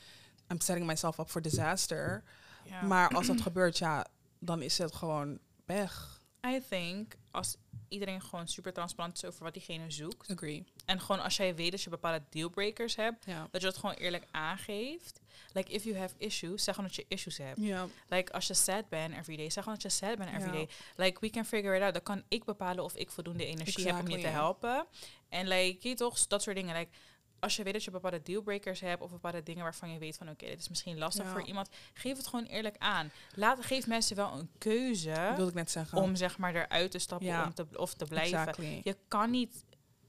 [0.52, 2.24] I'm setting myself up for disaster.
[2.66, 2.82] Ja.
[2.82, 4.06] Maar als dat gebeurt, ja,
[4.40, 6.22] dan is het gewoon pech.
[6.46, 7.58] I think als
[7.88, 10.32] iedereen gewoon super transparant is over wat diegene zoekt.
[10.32, 10.66] Agree.
[10.86, 13.26] En gewoon als jij weet dat je bepaalde dealbreakers hebt.
[13.26, 13.48] Ja.
[13.52, 15.20] Dat je dat gewoon eerlijk aangeeft.
[15.54, 17.60] Like, if you have issues, zeg gewoon dat je issues hebt.
[17.62, 17.88] Ja.
[18.08, 20.36] Like, als je sad bent everyday, zeg gewoon dat je sad bent Ja.
[20.38, 20.68] everyday.
[20.96, 21.94] Like, we can figure it out.
[21.94, 24.86] Dan kan ik bepalen of ik voldoende energie heb om je te helpen.
[25.30, 26.76] En like, je toch, dat soort dingen.
[26.78, 26.92] Like,
[27.40, 30.30] als je weet dat je bepaalde dealbreakers hebt of bepaalde dingen waarvan je weet van
[30.30, 31.32] oké, dit is misschien lastig Ja.
[31.32, 33.12] voor iemand, geef het gewoon eerlijk aan.
[33.36, 35.98] Laat, geef mensen wel een keuze ik net zeggen.
[35.98, 37.46] om zeg maar eruit te stappen Ja.
[37.46, 38.38] om te, of te blijven.
[38.40, 38.82] Exactly.
[38.84, 39.66] Je kan niet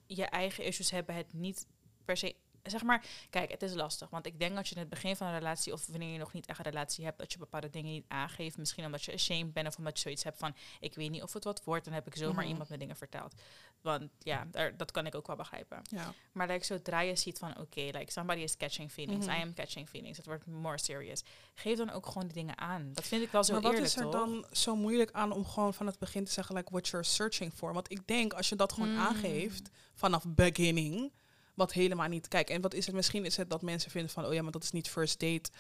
[0.06, 1.66] je eigen issues hebben, het niet
[2.04, 2.34] per se.
[2.70, 4.10] Zeg maar, kijk, het is lastig.
[4.10, 6.32] Want ik denk dat je in het begin van een relatie, of wanneer je nog
[6.32, 8.58] niet echt een relatie hebt, dat je bepaalde dingen niet aangeeft.
[8.58, 11.32] Misschien omdat je ashamed bent, of omdat je zoiets hebt van: ik weet niet of
[11.32, 11.84] het wat wordt.
[11.84, 12.52] Dan heb ik zomaar Mhm.
[12.52, 13.34] iemand me dingen verteld.
[13.80, 15.80] Want ja, daar, dat kan ik ook wel begrijpen.
[15.82, 16.12] Ja.
[16.32, 19.36] Maar like, zodra je ziet van: oké, like somebody is catching feelings, Mhm.
[19.36, 20.16] I am catching feelings.
[20.16, 21.22] Het wordt more serious.
[21.54, 22.92] Geef dan ook gewoon die dingen aan.
[22.92, 24.12] Dat vind ik wel zo maar wat eerlijk, is er toch?
[24.12, 27.52] dan zo moeilijk aan om gewoon van het begin te zeggen, like, what you're searching
[27.52, 27.72] for?
[27.72, 28.98] Want ik denk, als je dat gewoon Mm.
[28.98, 31.12] aangeeft vanaf beginning,
[31.58, 32.28] wat helemaal niet...
[32.28, 32.94] Kijk, en wat is het?
[32.94, 35.50] Misschien is het dat mensen vinden van, oh ja, maar dat is niet first date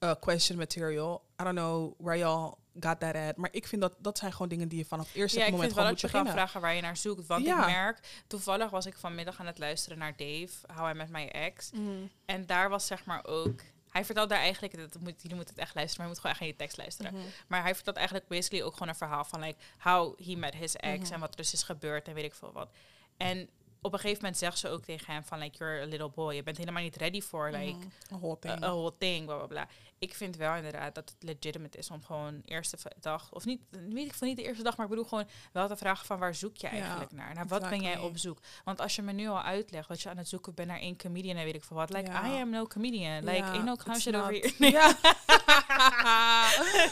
[0.00, 1.22] uh, question material.
[1.40, 3.36] I don't know where y'all got that at.
[3.36, 5.50] Maar ik vind dat, dat zijn gewoon dingen die je vanaf het eerste Ja, ik
[5.52, 6.50] moment vind wel gewoon dat moet je kan beginnen.
[6.50, 7.26] vragen waar je naar zoekt.
[7.26, 7.60] Want Ja.
[7.60, 11.26] ik merk, toevallig was ik vanmiddag aan het luisteren naar Dave, How I Met My
[11.26, 11.70] Ex.
[11.72, 12.10] Mm.
[12.24, 13.60] En daar was zeg maar ook...
[13.88, 16.32] Hij vertelt daar eigenlijk, dat moet, jullie moeten het echt luisteren, maar je moet gewoon
[16.32, 17.12] echt naar die tekst luisteren.
[17.14, 17.22] Mhm.
[17.46, 20.76] Maar hij vertelt eigenlijk basically ook gewoon een verhaal van like, how he met his
[20.76, 21.12] ex Mhm.
[21.12, 22.70] en wat er dus is gebeurd en weet ik veel wat.
[23.16, 23.48] En
[23.84, 26.34] op een gegeven moment zegt ze ook tegen hem van like, you're a little boy.
[26.34, 28.14] Je bent helemaal niet ready for like, Mhm.
[28.14, 28.64] A whole a, thing.
[28.64, 29.68] a whole thing, bla bla bla.
[29.98, 34.06] Ik vind wel inderdaad dat het legitimate is om gewoon eerste dag, of niet, weet
[34.06, 36.34] ik veel niet de eerste dag, maar ik bedoel gewoon wel te vragen van waar
[36.34, 37.34] zoek je Ja, eigenlijk naar?
[37.34, 38.38] Naar wat ben jij op zoek?
[38.64, 40.96] Want als je me nu al uitlegt dat je aan het zoeken bent naar één
[40.96, 42.10] comedian en weet ik veel wat, like.
[42.10, 44.94] I am no comedian, like Ja, ain't no clown shit over here.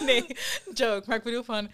[0.06, 0.26] Nee.
[0.74, 1.02] Joke.
[1.06, 1.70] Maar ik bedoel van,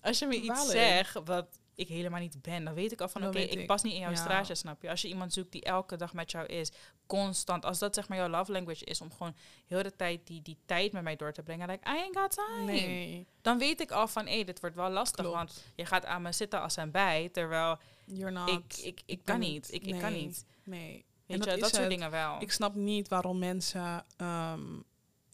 [0.00, 0.70] als je me iets Valid.
[0.70, 1.46] zegt wat
[1.78, 3.66] ik helemaal niet ben, dan weet ik al van, oké, ik ik.
[3.66, 4.16] pas niet in jouw Ja.
[4.16, 4.90] straatje, snap je?
[4.90, 6.70] Als je iemand zoekt die elke dag met jou is,
[7.06, 9.34] constant, als dat zeg maar jouw love language is, om gewoon
[9.66, 12.30] heel de tijd die, die tijd met mij door te brengen, like, I ain't got
[12.30, 12.64] time.
[12.64, 15.36] Nee, Dan weet ik al van, hé, dit wordt wel lastig, Klopt.
[15.36, 18.48] want je gaat aan me zitten als een bij, terwijl you're not.
[18.50, 20.44] ik, ik, ik kan niet, ik, ik kan niet.
[20.64, 21.04] Nee.
[21.26, 21.90] Weet dat je, dat soort het.
[21.90, 22.40] dingen wel.
[22.40, 24.62] Ik snap niet waarom mensen ehm,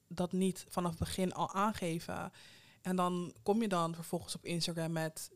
[0.08, 2.32] dat niet vanaf het begin al aangeven.
[2.82, 5.30] En dan kom je dan vervolgens op Instagram met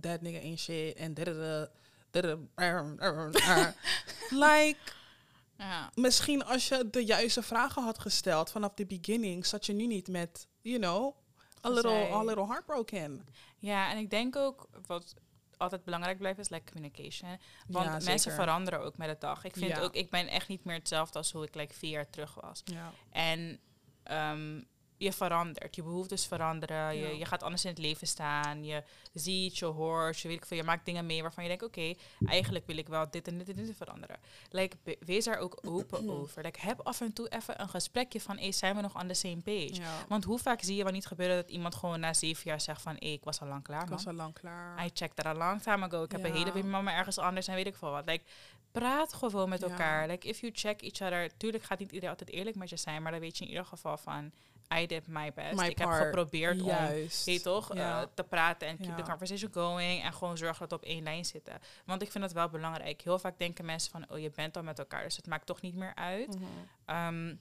[0.00, 1.68] that nigga ain't shit en dadada,
[2.10, 3.74] dadada, er, er, er.
[4.30, 4.76] Like,
[5.58, 5.90] ja.
[5.94, 10.08] misschien als je de juiste vragen had gesteld vanaf de beginning, zat je nu niet
[10.08, 11.14] met, you know,
[11.64, 13.26] a little, a little heartbroken.
[13.58, 15.14] Ja, en ik denk ook wat
[15.56, 17.38] altijd belangrijk blijft is like communication.
[17.66, 19.44] Want Ja, mensen veranderen ook met de dag.
[19.44, 19.80] Ik vind Ja.
[19.80, 22.62] ook, ik ben echt niet meer hetzelfde als hoe ik like vier jaar terug was.
[22.64, 22.92] Ja.
[23.10, 23.60] En
[24.02, 24.62] ehm,
[24.98, 26.90] je verandert, je behoeftes veranderen, Ja.
[27.08, 28.82] je, je gaat anders in het leven staan, je
[29.12, 31.94] ziet, je hoort, je, weet ik veel, je maakt dingen mee waarvan je denkt, oké,
[32.26, 34.16] eigenlijk wil ik wel dit en dit en dit veranderen.
[34.50, 36.42] Like, wees daar ook open over.
[36.42, 39.14] Like, heb af en toe even een gesprekje van, hey, zijn we nog on the
[39.14, 39.74] same page?
[39.74, 40.04] ja.
[40.08, 42.82] Want hoe vaak zie je wel niet gebeuren dat iemand gewoon na zeven jaar zegt
[42.82, 44.84] van, hey, ik was al lang klaar, Ik was al lang klaar.
[44.84, 46.02] I checked that a long time ago.
[46.02, 48.06] Ik heb een hele baby ergens anders en weet ik veel wat.
[48.06, 48.24] Like,
[48.72, 50.06] praat gewoon met elkaar.
[50.08, 51.36] Like, if you check each other...
[51.36, 53.64] Tuurlijk gaat niet iedereen altijd eerlijk met je zijn, maar dan weet je in ieder
[53.64, 54.32] geval van...
[54.74, 55.54] I did my best.
[55.60, 55.98] My ik part.
[55.98, 57.42] heb geprobeerd om Juist.
[57.42, 58.00] toch, Ja.
[58.00, 58.96] eh, te praten en keep Ja.
[58.96, 60.02] the conversation going.
[60.02, 61.58] En gewoon zorgen dat we op één lijn zitten.
[61.84, 63.00] Want ik vind dat wel belangrijk.
[63.00, 65.60] Heel vaak denken mensen van, oh, je bent al met elkaar, dus het maakt toch
[65.60, 66.34] niet meer uit.
[66.34, 66.44] Mhm.
[66.84, 67.34] Ehm,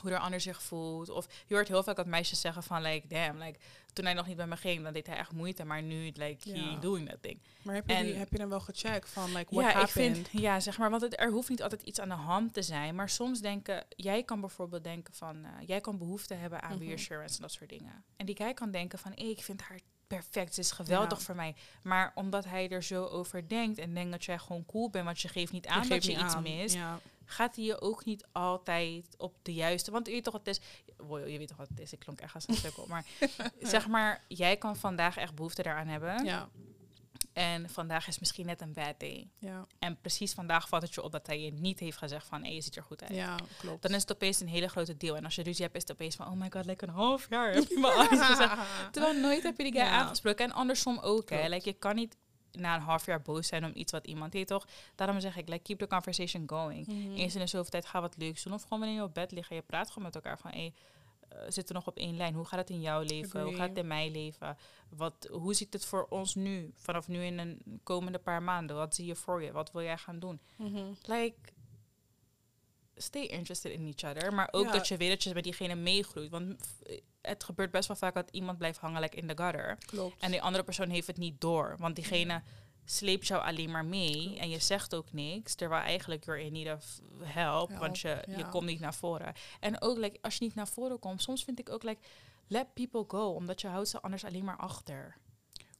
[0.00, 1.08] hoe de ander zich voelt.
[1.08, 3.58] Of je hoort heel vaak dat meisjes zeggen van, like, damn, like,
[3.92, 6.50] toen hij nog niet bij me ging, dan deed hij echt moeite, maar nu, like,
[6.52, 7.38] he doing that thing.
[7.62, 9.88] Maar heb je, En- die, heb je dan wel gecheckt van, like, what ja, ik
[9.88, 12.62] vind, ja, zeg maar, want het, er hoeft niet altijd iets aan de hand te
[12.62, 16.76] zijn, maar soms denken, jij kan bijvoorbeeld denken van, eh, jij kan behoefte hebben aan
[16.76, 16.84] Mhm.
[16.88, 18.04] reassurance en dat soort dingen.
[18.16, 21.24] En die guy kan denken van, hey, ik vind haar perfect, ze is geweldig Ja.
[21.24, 21.54] voor mij.
[21.82, 25.20] Maar omdat hij er zo over denkt en denkt dat jij gewoon cool bent, want
[25.20, 26.42] je geeft niet Je aan dat je niet iets aan.
[26.42, 26.98] mist, Ja.
[27.24, 29.90] Gaat hij je ook niet altijd op de juiste.
[29.90, 30.64] Want je weet toch wat het is.
[30.96, 31.92] Wow, je weet toch wat het is.
[31.92, 32.86] Ik klonk echt als een sukkel.
[32.92, 33.04] Maar
[33.60, 36.24] zeg maar, jij kan vandaag echt behoefte daaraan hebben.
[36.24, 36.48] Ja.
[37.32, 39.28] En vandaag is misschien net een bad day.
[39.38, 39.66] Ja.
[39.78, 42.50] En precies vandaag valt het je op dat hij je niet heeft gezegd van, hé,
[42.50, 43.14] je ziet er goed uit.
[43.14, 43.82] ja, klopt.
[43.82, 45.16] Dan is het opeens een hele grote deal.
[45.16, 47.26] En als je ruzie hebt, is het opeens van, oh my god, lekker een half
[47.30, 48.56] jaar heb je me al iets gezegd.
[48.92, 49.90] Terwijl nooit heb je die guy Ja.
[49.90, 50.44] aangesproken.
[50.44, 51.48] En andersom ook, hè.
[51.48, 52.16] Like, je kan niet
[52.52, 54.66] na een half jaar boos zijn om iets wat iemand deed, toch?
[54.94, 56.86] Daarom zeg ik, like, keep the conversation going.
[56.86, 57.14] Mhm.
[57.14, 58.52] Eens in de zoveel tijd ga wat leuks doen.
[58.52, 60.50] Of gewoon wanneer je op bed ligt en je praat gewoon met elkaar van...
[60.50, 60.72] Hey,
[61.28, 62.34] eh, zitten we nog op één lijn?
[62.34, 63.42] Hoe gaat het in jouw leven?
[63.42, 64.56] Hoe gaat het in mijn leven?
[64.88, 66.72] Wat, hoe ziet het voor ons nu?
[66.76, 68.76] Vanaf nu in een komende paar maanden.
[68.76, 69.52] Wat zie je voor je?
[69.52, 70.40] Wat wil jij gaan doen?
[70.56, 70.84] Mhm.
[71.02, 71.38] Like,
[72.96, 74.34] stay interested in each other.
[74.34, 74.72] Maar ook Ja.
[74.72, 76.30] dat je weet dat je met diegene meegroeit.
[76.30, 79.78] Want f- het gebeurt best wel vaak dat iemand blijft hangen like in the gutter.
[79.86, 80.22] Klopt.
[80.22, 81.74] En die andere persoon heeft het niet door.
[81.78, 82.42] Want diegene
[82.84, 84.22] sleept jou alleen maar mee.
[84.22, 84.38] Klopt.
[84.38, 85.54] En je zegt ook niks.
[85.54, 87.68] Terwijl eigenlijk you're in need of help.
[87.68, 89.32] Help, want je, je komt niet naar voren.
[89.60, 91.22] En ook like, als je niet naar voren komt.
[91.22, 92.00] Soms vind ik ook like,
[92.46, 93.28] let people go.
[93.30, 95.16] Omdat je houdt ze anders alleen maar achter.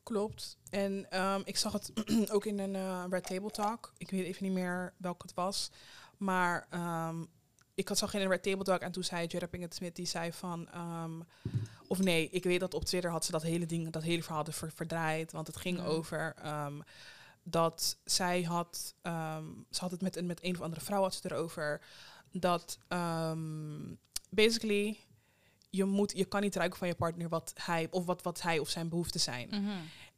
[0.03, 0.57] Klopt.
[0.71, 1.93] En ehm, ik zag het
[2.35, 3.93] ook in een eh, Red Table Talk.
[3.99, 5.71] Ik weet even niet meer welke het was.
[6.23, 7.25] Maar ehm,
[7.75, 10.07] ik had zag in een Red Table Talk en toen zei Jada Pinkett Smith, die
[10.07, 10.69] zei van...
[10.71, 11.21] ehm,
[11.87, 14.45] of nee, ik weet dat op Twitter had ze dat hele ding, dat hele verhaal
[14.45, 15.33] er ver- verdraaid.
[15.33, 15.85] Want het ging Mm.
[15.85, 16.81] over ehm,
[17.43, 18.95] dat zij had...
[19.71, 21.81] ze had het met een, met een of andere vrouw had ze erover.
[22.33, 22.79] Dat
[24.31, 24.99] basically...
[25.75, 28.59] Je, moet, je kan niet ruiken van je partner wat hij of wat, wat hij
[28.59, 29.49] of zijn behoeften zijn.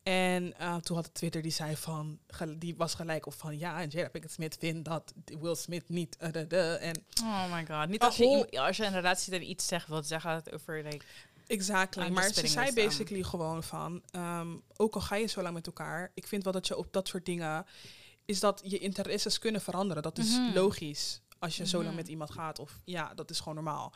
[0.05, 2.19] En eh, toen had Twitter die zei van,
[2.57, 6.17] die was gelijk op van ja, en Jada Pinkett Smith vindt dat Will Smith niet.
[6.17, 7.89] eh, de, de, en Oh my god.
[7.89, 10.45] Niet als je, als je in een relatie zit en iets zegt, wilt zeggen dat
[10.45, 11.05] het over like,
[11.47, 12.09] exactly.
[12.09, 16.11] Maar ze zei basically gewoon van, ehm, ook al ga je zo lang met elkaar,
[16.15, 17.67] ik vind wel dat je op dat soort dingen
[18.25, 20.03] is dat je interesses kunnen veranderen.
[20.03, 20.55] Dat is Mhm.
[20.55, 21.97] logisch als je zo lang Mhm.
[21.97, 22.59] met iemand gaat.
[22.59, 23.93] Of ja, dat is gewoon normaal.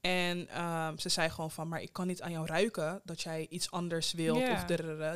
[0.00, 3.46] En ehm, ze zei gewoon van, maar ik kan niet aan jou ruiken dat jij
[3.50, 4.48] iets anders wilt.
[4.48, 4.64] Of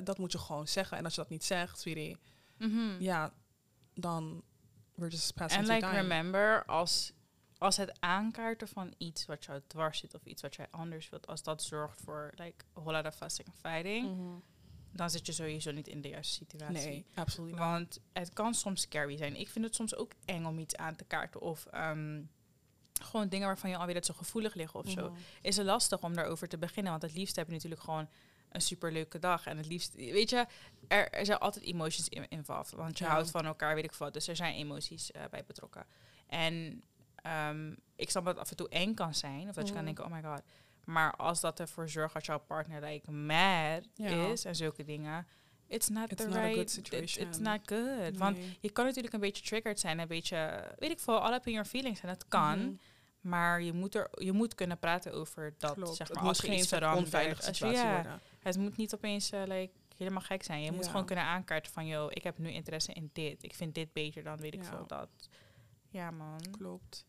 [0.04, 0.98] dat moet je gewoon zeggen.
[0.98, 2.16] En als je dat niet zegt, sweetie,
[2.58, 3.02] mhm.
[3.02, 3.32] ja,
[3.94, 4.42] dan
[4.94, 6.00] we're just passing En like time.
[6.00, 7.12] remember, als,
[7.58, 11.26] als het aankaarten van iets wat jou dwars zit of iets wat jij anders wilt,
[11.26, 14.38] als dat zorgt voor like a whole lot of fussing and fighting, Mhm.
[14.92, 16.74] dan zit je sowieso niet in de juiste situatie.
[16.74, 17.58] Nee, absoluut niet.
[17.58, 19.36] Want het kan soms scary zijn.
[19.36, 22.22] Ik vind het soms ook eng om iets aan te kaarten of ehm,
[23.02, 25.10] gewoon dingen waarvan je alweer dat zo gevoelig liggen of zo.
[25.10, 25.20] Mhm.
[25.40, 28.08] Is het lastig om daarover te beginnen, want het liefst heb je natuurlijk gewoon
[28.50, 29.46] een superleuke dag.
[29.46, 30.46] En het liefst, weet je,
[30.88, 32.70] er, er zijn altijd emotions in, involved.
[32.72, 33.10] Want je Ja.
[33.10, 34.12] houdt van elkaar, weet ik veel.
[34.12, 35.86] Dus er zijn emoties eh, bij betrokken.
[36.26, 36.82] En
[37.16, 39.48] ehm, ik snap dat het af en toe eng kan zijn.
[39.48, 39.94] Of dat je kan Mhm.
[39.94, 40.42] denken, oh my god.
[40.84, 44.26] Maar als dat ervoor zorgt dat jouw partner like mad Ja.
[44.30, 45.26] is en zulke dingen.
[45.66, 47.26] It's not It's the not a good it- situation.
[47.26, 48.16] it's not good.
[48.16, 51.46] Want je kan natuurlijk een beetje triggered zijn, een beetje, weet ik veel, all up
[51.46, 52.00] in your feelings.
[52.00, 52.58] En dat kan.
[52.58, 52.72] Mhm.
[53.20, 55.96] Maar je moet, er, je moet kunnen praten over dat, Klopt.
[55.96, 57.04] zeg Het maar, moet als geen verandert.
[57.04, 58.20] onveilige Als je- situatie ja, worden.
[58.38, 60.62] Het moet niet opeens eh, like, helemaal gek zijn.
[60.62, 63.42] Je moet gewoon kunnen aankaarten van, yo, ik heb nu interesse in dit.
[63.42, 64.68] Ik vind dit beter dan weet ik Ja.
[64.68, 65.08] veel dat.
[65.88, 66.40] Ja, man.
[66.58, 67.06] Klopt.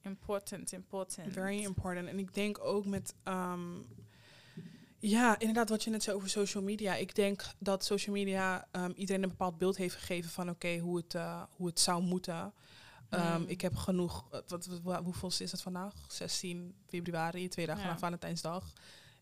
[0.00, 1.32] Important, important.
[1.32, 2.08] Very important.
[2.08, 3.14] En ik denk ook met...
[3.22, 3.60] ehm,
[4.98, 6.94] ja, inderdaad, wat je net zei over social media.
[6.94, 10.50] Ik denk dat social media ehm, iedereen een bepaald beeld heeft gegeven van...
[10.50, 12.52] oké, hoe, het, eh, hoe het zou moeten.
[13.10, 13.44] Ehm, Mm.
[13.48, 14.24] Ik heb genoeg...
[14.30, 15.94] eh, wat, wat, hoeveel is het vandaag?
[16.08, 17.88] 16 februari, twee dagen Ja.
[17.88, 18.72] na Valentijnsdag.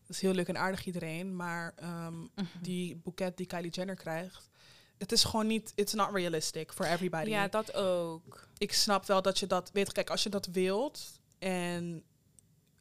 [0.07, 1.35] Dat is heel leuk en aardig iedereen.
[1.35, 2.45] Maar ehm, Mhm.
[2.61, 4.49] die boeket die Kylie Jenner krijgt...
[4.97, 5.71] Het is gewoon niet...
[5.75, 7.29] It's not realistic for everybody.
[7.29, 8.47] Ja, dat ook.
[8.57, 9.91] ik snap wel dat je dat weet.
[9.91, 12.03] Kijk, als je dat wilt en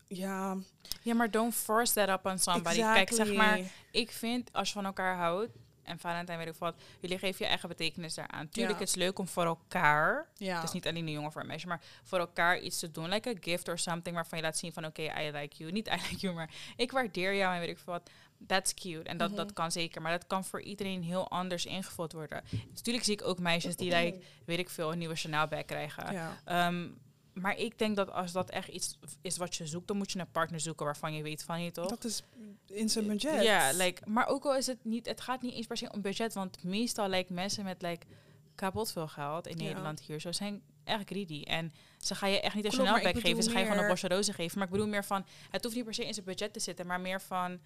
[0.09, 0.57] ja,
[1.03, 2.77] Ja, maar don't force that up on somebody.
[2.81, 5.51] Kijk, zeg maar, ik vind als je van elkaar houdt,
[5.83, 8.49] en Valentijn weet ik wat, jullie geven je eigen betekenis daaraan.
[8.49, 8.81] Tuurlijk, Ja.
[8.81, 11.47] het is leuk om voor elkaar, ja, het is niet alleen een jongen voor een
[11.47, 13.09] meisje, maar voor elkaar iets te doen.
[13.09, 15.73] Like a gift or something waarvan je laat zien van, oké, I like you.
[15.73, 18.11] Niet I like you, maar ik waardeer jou en weet ik wat.
[18.47, 19.03] That's cute.
[19.09, 19.37] En dat, Mhm.
[19.37, 20.03] dat kan zeker.
[20.03, 22.45] Maar dat kan voor iedereen heel anders ingevuld worden.
[22.75, 26.13] Natuurlijk zie ik ook meisjes die, like, weet ik veel, een nieuwe Chanel bag krijgen.
[26.13, 26.89] ja, Ehm,
[27.35, 30.19] maar ik denk dat als dat echt iets is wat je zoekt, dan moet je
[30.19, 31.89] een partner zoeken waarvan je weet van je toch?
[31.89, 32.23] dat is
[32.67, 33.43] in zijn budget.
[33.43, 36.01] Ja, like, maar ook al is het niet, het gaat niet eens per se om
[36.01, 38.07] budget, want meestal like, mensen met like,
[38.55, 39.65] kapot veel geld in Ja.
[39.65, 41.43] Nederland hier zo zijn echt greedy.
[41.43, 43.43] En ze gaan je echt niet een ik Chanel-bag geven.
[43.43, 44.59] Ze gaan je gewoon een bosje rozen geven.
[44.59, 45.27] Maar ik bedoel meer van...
[45.51, 46.87] Het hoeft niet per se in zijn budget te zitten.
[46.87, 47.61] Maar meer van...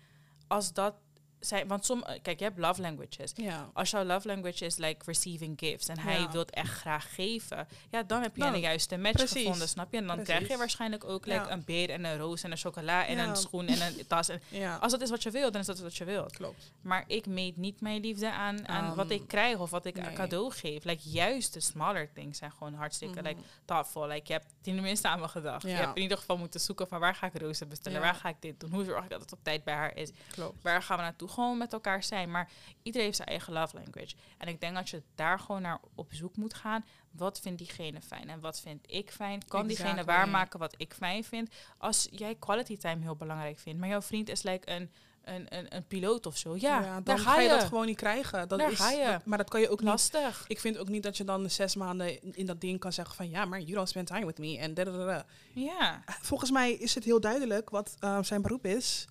[0.46, 0.94] Als dat
[1.40, 1.68] zijn...
[1.68, 3.32] Want som, kijk, je hebt love languages.
[3.34, 3.70] Ja.
[3.72, 8.02] Als jouw love language is like receiving gifts en hij wil echt graag geven, ja,
[8.02, 9.42] dan heb je de juiste match precies.
[9.42, 9.98] gevonden, snap je?
[9.98, 10.34] En dan Precies.
[10.34, 11.50] krijg je waarschijnlijk ook like, Ja.
[11.50, 14.28] een beer en een roos en een chocola en een schoen en een tas.
[14.28, 14.40] En
[14.80, 16.36] als dat is wat je wilt, dan is dat wat je wilt.
[16.36, 16.72] Klopt.
[16.80, 19.94] Maar ik meet niet mijn liefde aan, aan Um, wat ik krijg of wat ik
[20.02, 20.12] nee.
[20.12, 20.84] cadeau geef.
[20.84, 23.44] Like, juist de smaller things zijn gewoon hartstikke like, Mhm.
[23.64, 24.06] thoughtful.
[24.06, 25.62] Like, je hebt tenminste aan me gedacht.
[25.62, 28.28] Je hebt in ieder geval moeten zoeken van waar ga ik rozen bestellen, waar ga
[28.28, 30.62] ik dit doen, hoe zorg ik dat het op tijd bij haar is Klopt.
[30.62, 31.27] waar gaan we naartoe?
[31.28, 32.30] Gewoon met elkaar zijn.
[32.30, 32.50] Maar
[32.82, 34.14] iedereen heeft zijn eigen love language.
[34.38, 36.84] En ik denk dat je daar gewoon naar op zoek moet gaan.
[37.10, 39.44] Wat vindt diegene fijn en wat vind ik fijn?
[39.48, 41.48] Kan diegene waarmaken wat ik fijn vind?
[41.78, 44.90] Als jij quality time heel belangrijk vindt, maar jouw vriend is like een,
[45.24, 46.56] een, een, een piloot of zo.
[46.56, 47.42] Ja, dan daar ga ga je.
[47.42, 48.48] je dat gewoon niet krijgen.
[48.48, 49.06] Dat Daar is, ga je.
[49.06, 49.88] dat- maar dat kan je ook niet.
[49.88, 50.44] Lastig.
[50.46, 53.28] Ik vind ook niet dat je dan zes maanden in- dat ding kan zeggen van
[53.30, 55.24] ja, maar you don't spend time with me en.
[55.54, 56.02] Ja.
[56.20, 59.06] Volgens mij is het heel duidelijk wat eh, zijn beroep is.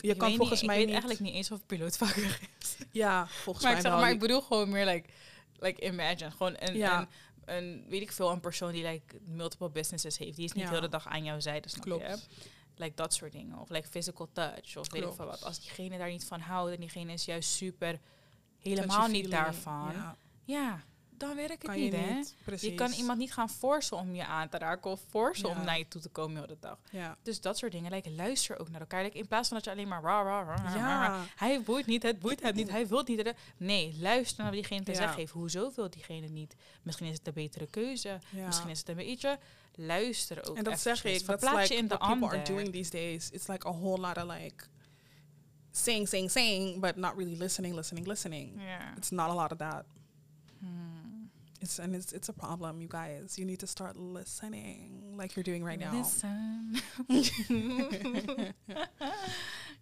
[0.00, 1.02] Je Ik kan volgens niet, mij ik weet niet.
[1.04, 2.76] eigenlijk niet eens of piloot vaker is.
[2.90, 4.00] Ja, volgens Maar mij ik, zeg, wel.
[4.00, 5.08] maar ik bedoel gewoon meer like,
[5.58, 6.30] like imagine.
[6.30, 7.00] Gewoon een, Ja.
[7.00, 7.08] een,
[7.56, 10.36] een, weet ik veel, een persoon die like multiple businesses heeft.
[10.36, 10.70] Die is niet Ja.
[10.70, 12.02] heel de dag aan jouw zijde, snap Klopt.
[12.02, 12.18] je?
[12.76, 13.58] Like dat soort dingen.
[13.58, 14.76] Of like physical touch.
[14.76, 15.44] Of weet ik veel wat.
[15.44, 18.00] Als diegene daar niet van houdt en diegene is juist super
[18.58, 19.92] helemaal niet daarvan.
[19.92, 20.16] Ja.
[20.44, 20.84] Ja,
[21.18, 22.14] dan werkt het niet, je hè?
[22.14, 22.34] niet.
[22.44, 22.68] Precies.
[22.68, 25.78] Je kan iemand niet gaan forcen om je aan te raken of forcen om naar
[25.78, 26.78] je toe te komen heel de dag.
[26.90, 27.16] Ja.
[27.22, 27.92] Dus dat soort dingen.
[27.92, 29.02] Like, luister ook naar elkaar.
[29.02, 30.74] Like, in plaats van dat je alleen maar ra, ra, ra.
[30.74, 31.24] Ja.
[31.36, 33.34] Hij boeit niet, het boeit hem niet, hij wil niet.
[33.56, 35.32] Nee, luister naar wat diegene te zeggen heeft.
[35.32, 36.56] Hoezo wil diegene niet?
[36.82, 38.18] Misschien is het een betere keuze.
[38.30, 39.38] Misschien is het een beetje.
[39.74, 41.24] Luister ook En dat zeg ik.
[41.24, 42.28] Verplaats like je in de people ander.
[42.28, 43.30] are doing these days.
[43.30, 44.64] It's like a whole lot of like
[45.72, 48.60] saying, saying, saying, but not really listening, listening, listening.
[48.96, 49.84] It's not a lot of that.
[50.60, 50.95] Hmm.
[51.60, 53.36] It's and it's it's a problem, you guys.
[53.36, 55.92] You need to start listening, like you're doing right now.
[55.92, 56.74] Listen.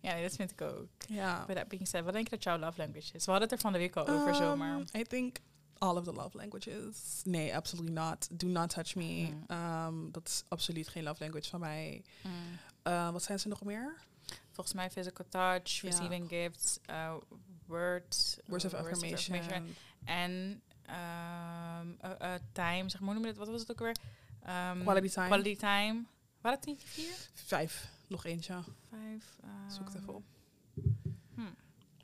[0.00, 0.88] ja, nee, dat vind ik ook.
[1.08, 1.46] Yeah.
[1.46, 3.24] But that being said, wat denk je dat jouw love language is?
[3.24, 4.42] We hadden het er van de week al over.
[4.42, 5.37] Um, I think
[5.78, 7.20] all of the love languages.
[7.24, 8.28] Nee, absolutely not.
[8.30, 9.28] Do not touch me.
[9.48, 9.56] Mm.
[9.56, 12.02] Um, dat is absoluut geen love language van mij.
[12.22, 12.32] Mm.
[12.84, 13.96] Uh, wat zijn ze nog meer?
[14.52, 15.88] Volgens mij physical touch, Ja.
[15.88, 17.14] receiving gifts, uh,
[17.66, 19.40] words, Words of uh, affirmation.
[20.04, 21.81] En uh,
[22.23, 23.35] uh, time, zeg maar, hoe noem je?
[23.35, 23.97] Wat was het ook weer?
[24.42, 25.27] Ehm, Quality time.
[25.27, 26.03] Quality time.
[26.40, 27.14] Waren het niet vier?
[27.35, 27.88] Vijf.
[28.07, 28.62] Nog eentje.
[28.88, 29.37] Vijf.
[29.68, 30.25] Zoek het even ehm, op.
[31.35, 31.55] hmm.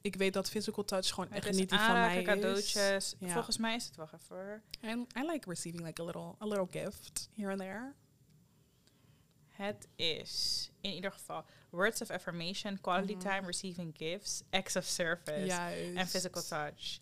[0.00, 2.24] Ik weet dat physical touch gewoon echt niet die van mij aanraken, is.
[2.26, 3.14] cadeautjes.
[3.18, 3.32] Ja.
[3.32, 4.62] Volgens mij is het, wacht even.
[4.80, 7.92] And I like receiving like a little a little gift here and there.
[9.48, 13.20] Het is in ieder geval words of affirmation, quality Mhm.
[13.20, 15.52] time, receiving gifts, acts of service
[15.94, 16.98] en physical touch.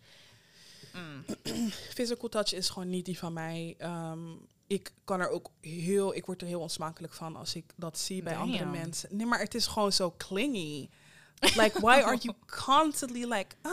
[0.93, 1.25] Mm.
[1.95, 3.75] Physical touch is gewoon niet die van mij.
[3.77, 4.19] Ehm,
[4.67, 8.23] ik kan er ook heel, ik word er heel onsmakelijk van als ik dat zie
[8.23, 9.09] bij andere mensen.
[9.11, 10.89] Nee, maar het is gewoon zo clingy.
[11.39, 13.71] Like, why are you constantly like, ah,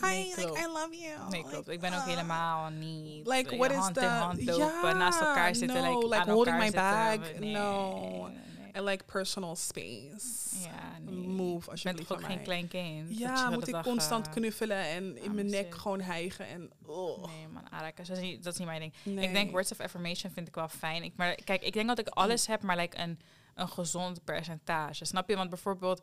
[0.00, 0.58] hi, Nee, like.
[0.58, 1.30] I love you.
[1.30, 1.68] Nee, Like, klopt.
[1.68, 2.06] Ik ben ook ah.
[2.06, 6.08] helemaal niet Like, eh, what is hand in hand lopen, Ja, naast elkaar zitten, no,
[6.08, 6.82] like, holding my zitten.
[6.82, 7.38] bag.
[7.38, 8.30] Nee, no.
[8.76, 10.56] I like personal space.
[10.62, 11.14] Ja, nee.
[11.14, 13.18] Move, Je bent ook geen klein kind?
[13.18, 16.70] Ja, moet ik constant eh, knuffelen en in mijn nek gewoon hijgen en...
[16.86, 18.06] Oh, Nee, man, aanraken.
[18.06, 18.92] Dat is, niet, dat is niet mijn ding.
[19.02, 19.26] nee.
[19.26, 21.02] Ik denk words of affirmation vind ik wel fijn.
[21.02, 23.20] Ik, maar kijk, ik denk dat ik alles heb, maar like een,
[23.54, 25.04] een gezond percentage.
[25.04, 25.36] Snap je?
[25.36, 26.02] Want bijvoorbeeld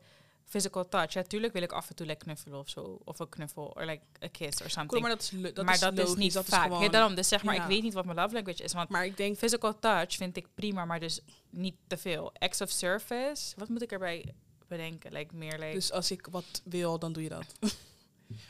[0.49, 1.13] physical touch.
[1.13, 2.99] Ja, tuurlijk wil ik af en toe like knuffelen of zo.
[3.03, 4.87] Of een knuffel, of like a kiss or something.
[4.87, 6.63] Cool, maar dat is, dat maar is dat logisch, is niet dat is vaak.
[6.63, 7.15] gewoon- ja, daarom.
[7.15, 7.61] Dus zeg maar, Ja.
[7.61, 8.73] ik weet niet wat mijn love language is.
[8.73, 12.31] Want Maar ik denk physical touch vind ik prima, maar dus niet te veel.
[12.39, 14.33] Acts of service, wat moet ik erbij
[14.67, 15.11] bedenken?
[15.13, 15.73] Like meer like...
[15.73, 17.45] Dus als ik wat wil, dan doe je dat.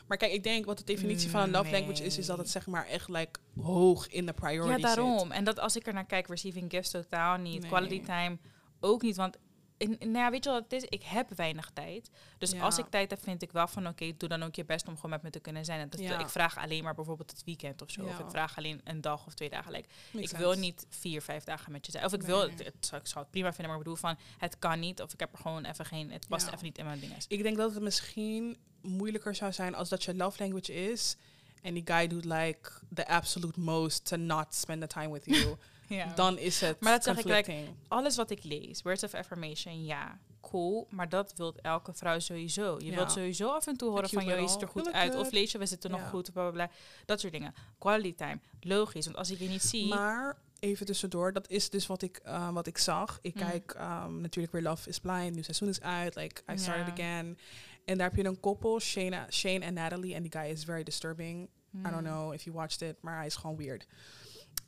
[0.08, 2.50] maar kijk, ik denk wat de definitie van een love language is, is dat het
[2.50, 4.96] zeg maar echt like hoog in de priority ja, zit.
[4.96, 5.30] daarom.
[5.30, 7.60] En dat als ik er naar kijk, receiving gifts totaal niet.
[7.60, 7.70] Nee.
[7.70, 8.38] Quality time
[8.80, 9.16] ook niet.
[9.16, 9.36] Want
[9.78, 10.84] in, in- nou ja, weet je wat het is?
[10.84, 12.10] Ik heb weinig tijd.
[12.38, 12.60] Dus Ja.
[12.62, 14.94] als ik tijd heb, vind ik wel van oké, doe dan ook je best om
[14.94, 15.80] gewoon met me te kunnen zijn.
[15.80, 16.18] En dat, Ja.
[16.18, 18.04] Ik vraag alleen maar bijvoorbeeld het weekend of zo.
[18.04, 19.72] Of ik vraag alleen een dag of twee dagen.
[19.72, 22.04] Like, Makes ik wil niet vier, vijf dagen met je zijn.
[22.04, 22.56] Of ik wil, Nee.
[22.56, 25.02] het, zou- ik zou het prima vinden, maar ik bedoel van het kan niet.
[25.02, 27.16] Of ik heb er gewoon even geen, het past even niet in mijn dingen.
[27.28, 31.16] Ik denk dat het misschien moeilijker zou zijn als dat je love language is.
[31.62, 35.56] En die guy doet like the absolute most to not spend the time with you.
[35.88, 36.12] Ja.
[36.14, 39.84] Dan is het Maar dat zeg ik, like, alles wat ik lees, words of affirmation,
[39.84, 40.86] ja, cool.
[40.90, 42.76] Maar dat wil elke vrouw sowieso.
[42.78, 42.94] Je Ja.
[42.94, 45.14] wilt sowieso af en toe horen van, joh, je little, ziet er goed uit.
[45.14, 46.70] Of lees je, we zitten nog goed, bla, bla, bla.
[47.04, 47.54] Dat soort dingen.
[47.78, 49.04] Quality time, logisch.
[49.04, 49.88] Want als ik je niet zie...
[49.88, 53.18] Maar even tussendoor, dat is dus wat ik, eh, wat ik zag.
[53.22, 53.40] Ik Mm.
[53.40, 56.14] kijk ehm, natuurlijk weer Love is Blind, nieuw seizoen is uit.
[56.14, 57.38] Like, I started again.
[57.84, 60.14] En daar heb je een koppel, Shane, Shane en Natalie.
[60.14, 61.48] En die guy is very disturbing.
[61.76, 62.02] I don't Hmm.
[62.04, 63.86] know if you watched it, maar hij is gewoon weird.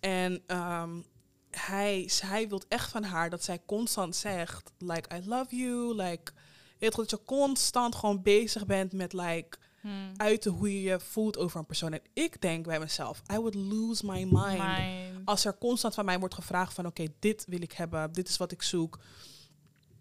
[0.00, 1.00] En ehm,
[1.50, 6.32] hij, hij wil echt van haar dat zij constant zegt, like, I love you, like,
[6.78, 10.12] weet dat je constant gewoon bezig bent met, like, Hmm.
[10.16, 11.92] uiten hoe je je voelt over een persoon.
[11.92, 14.60] En ik denk bij mezelf, I would lose my mind.
[15.24, 18.36] Als er constant van mij wordt gevraagd van, oké, dit wil ik hebben, dit is
[18.36, 18.98] wat ik zoek.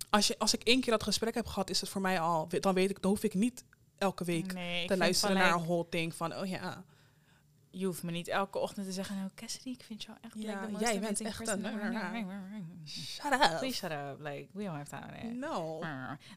[0.10, 2.48] Als, je, als ik één keer dat gesprek heb gehad, is het voor mij al,
[2.60, 3.64] dan weet ik, dan hoef ik niet
[3.98, 6.84] elke week Nee, te luisteren naar een whole thing van, oh ja,
[7.72, 10.66] Je hoeft me niet elke ochtend te zeggen, nou Cassidy, ik vind jou echt Ja,
[10.66, 11.62] like jij bent echt een-
[12.86, 13.58] shut up.
[13.60, 14.16] Please shut up.
[14.20, 15.34] Like, we don't have time.
[15.34, 15.80] No.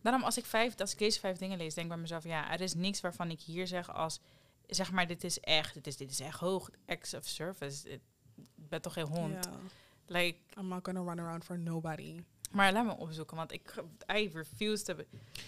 [0.02, 2.50] Daarom, als ik, vijf, als ik deze vijf dingen lees, denk ik bij mezelf, ja,
[2.52, 4.20] er is niks waarvan ik hier zeg als,
[4.66, 7.88] zeg maar, dit is echt, dit is, dit is echt hoog, acts of service.
[7.90, 8.00] Ik
[8.54, 9.48] ben toch geen hond.
[10.06, 12.22] Like, I'm not gonna run around for nobody.
[12.50, 13.74] maar laat me opzoeken, want ik,
[14.14, 14.94] I refuse to...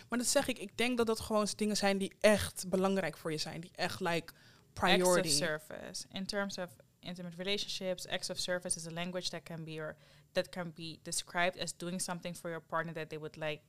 [0.08, 3.30] Maar dat zeg ik, ik denk dat dat gewoon dingen zijn die echt belangrijk voor
[3.32, 3.60] je zijn.
[3.60, 4.32] Die echt, like,
[4.74, 5.28] Acts priority.
[5.28, 6.06] of service.
[6.10, 6.68] In terms of
[7.00, 9.96] intimate relationships, acts of service is a language that can be or
[10.32, 13.60] that can be described as doing something for your partner that they would like.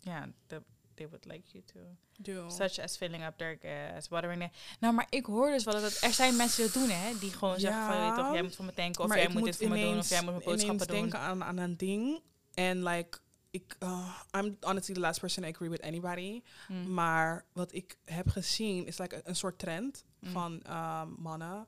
[0.00, 0.62] Yeah, that
[0.96, 1.78] they would like you to.
[2.20, 2.50] Doe.
[2.50, 4.50] Such as filling up their gas, watering their...
[4.80, 7.18] Nou, maar ik hoor dus wel dat er zijn mensen die dat doen, hè?
[7.18, 9.56] Die gewoon zeggen van, je toch, jij moet voor me tanken, of jij moet dit
[9.56, 10.96] voor me doen, of jij moet mijn boodschappen doen.
[10.96, 12.22] denken aan, aan een ding.
[12.54, 13.18] En, like,
[13.50, 16.42] ik, uh, I'm honestly the last person I agree with anybody.
[16.68, 16.94] Mm.
[16.94, 20.30] Maar wat ik heb gezien is like een, soort trend Mm.
[20.30, 21.66] van um, mannen.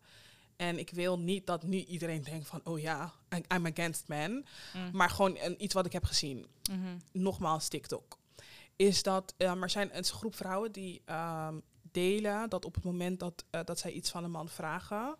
[0.56, 4.44] En ik wil niet dat nu iedereen denkt van, oh ja, I- I'm against men.
[4.74, 4.90] Mm.
[4.92, 6.46] Maar gewoon een, iets wat ik heb gezien.
[6.70, 6.96] Mhm.
[7.12, 8.18] Nogmaals, TikTok.
[8.76, 11.54] Is dat um, er zijn een groep vrouwen die ehm,
[11.90, 15.16] delen dat op het moment dat, eh, dat zij iets van een man vragen,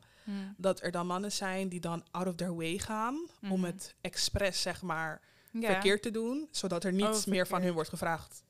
[0.56, 3.64] dat er dan mannen zijn die dan out of their way gaan om Mhm.
[3.64, 5.20] het expres, zeg maar,
[5.52, 5.70] Ja.
[5.70, 8.42] verkeerd te doen, zodat er niets Oh, meer van hun wordt gevraagd.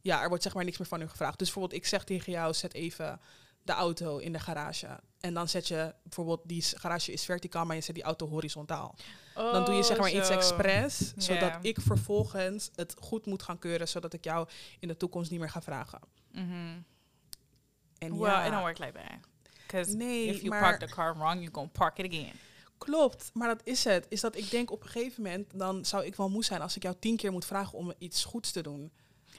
[0.00, 1.38] Ja, er wordt zeg maar niks meer van hun gevraagd.
[1.38, 3.20] Dus bijvoorbeeld, ik zeg tegen jou, zet even
[3.62, 5.00] de auto in de garage.
[5.20, 8.94] En dan zet je bijvoorbeeld, die garage is verticaal, maar je zet die auto horizontaal.
[9.34, 13.58] dan doe je zeg maar Oh, iets expres, zodat ik vervolgens het goed moet gaan
[13.58, 16.00] keuren, zodat ik jou in de toekomst niet meer ga vragen.
[16.32, 16.78] Mhm.
[17.98, 19.18] En Well, ja, it don't work like that.
[19.66, 22.32] Because Nee, if you maar- park the car wrong, you're gonna park it again.
[22.78, 23.30] Klopt.
[23.34, 24.06] Maar dat is het.
[24.08, 26.76] Is dat ik denk op een gegeven moment, dan zou ik wel moe zijn als
[26.76, 28.92] ik jou tien keer moet vragen om iets goeds te doen.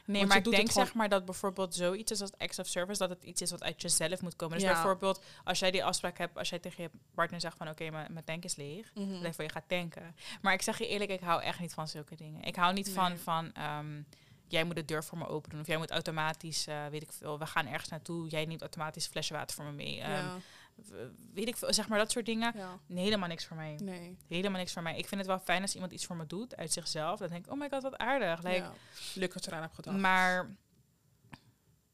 [0.05, 2.99] Nee, Want maar ik denk zeg maar dat bijvoorbeeld zoiets is als acts of service,
[2.99, 4.57] dat het iets is wat uit jezelf moet komen.
[4.57, 4.73] Dus Ja.
[4.73, 8.13] bijvoorbeeld, als jij die afspraak hebt, als jij tegen je partner zegt van oké, mijn
[8.13, 9.21] mijn tank is leeg, Mhm.
[9.21, 10.15] dan voor je gaat tanken.
[10.41, 12.43] Maar ik zeg je eerlijk, ik hou echt niet van zulke dingen.
[12.43, 13.17] Ik hou niet van, Nee.
[13.19, 14.01] van ehm,
[14.47, 15.59] jij moet de deur voor me open doen.
[15.59, 19.07] Of jij moet automatisch, eh, weet ik veel, we gaan ergens naartoe, jij neemt automatisch
[19.07, 20.01] flesje water voor me mee.
[20.01, 20.37] Ehm, ja,
[21.33, 22.51] weet ik veel, zeg maar dat soort dingen.
[22.57, 22.79] ja.
[22.87, 23.79] Nee, helemaal niks voor mij.
[23.83, 24.17] Nee.
[24.27, 24.97] Helemaal niks voor mij.
[24.97, 27.19] Ik vind het wel fijn als iemand iets voor me doet uit zichzelf.
[27.19, 28.43] Dan denk ik, oh my god, wat aardig.
[28.43, 28.73] Like, ja.
[29.15, 29.97] Leuk dat je eraan hebt gedacht.
[29.97, 30.55] Maar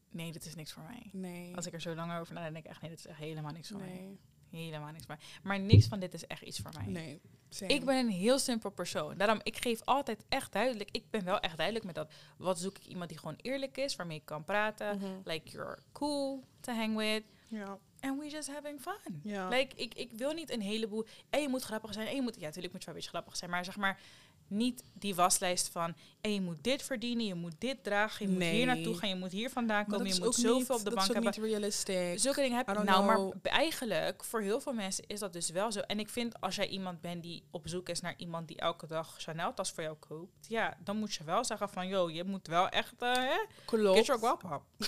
[0.09, 1.09] nee, dit is niks voor mij.
[1.11, 1.55] nee.
[1.55, 3.51] Als ik er zo lang over nadenk, denk ik echt nee, dit is echt helemaal
[3.51, 4.17] niks voor mij.
[4.49, 5.25] Helemaal niks voor mij.
[5.43, 6.85] Maar niks van dit is echt iets voor mij.
[6.85, 7.21] Nee.
[7.49, 7.73] Same.
[7.73, 9.17] Ik ben een heel simpel persoon.
[9.17, 10.89] Daarom, ik geef altijd echt duidelijk.
[10.91, 12.13] Ik ben wel echt duidelijk met dat.
[12.37, 14.97] Wat zoek ik iemand die gewoon eerlijk is, waarmee ik kan praten.
[14.97, 15.07] Mhm.
[15.23, 17.23] Like, you're cool to hang with.
[17.47, 17.77] Ja.
[18.01, 19.19] And we just having fun.
[19.23, 19.47] Ja.
[19.47, 21.05] Like, ik, ik wil niet een heleboel...
[21.29, 22.07] En je moet grappig zijn.
[22.07, 22.35] En je moet...
[22.39, 23.49] Ja, natuurlijk moet je wel een beetje grappig zijn.
[23.51, 23.99] Maar zeg maar...
[24.47, 25.95] Niet die waslijst van...
[26.21, 27.25] En je moet dit verdienen.
[27.25, 28.25] Je moet dit dragen.
[28.27, 29.09] Je moet hier naartoe gaan.
[29.09, 29.97] Je moet hier vandaan komen.
[29.97, 31.41] dat Je is moet zoveel niet- op de dat bank is ook hebben.
[31.41, 32.19] niet realistic.
[32.19, 32.83] Zulke dingen heb ik.
[32.83, 33.33] Nou, maar know.
[33.43, 35.79] eigenlijk, voor heel veel mensen is dat dus wel zo.
[35.79, 38.87] En ik vind, als jij iemand bent die op zoek is naar iemand die elke
[38.87, 42.47] dag Chanel-tas voor jou koopt, ja, dan moet je wel zeggen van, yo, je moet
[42.47, 43.97] wel echt, hè, Klopt.
[43.97, 44.87] get your guap up.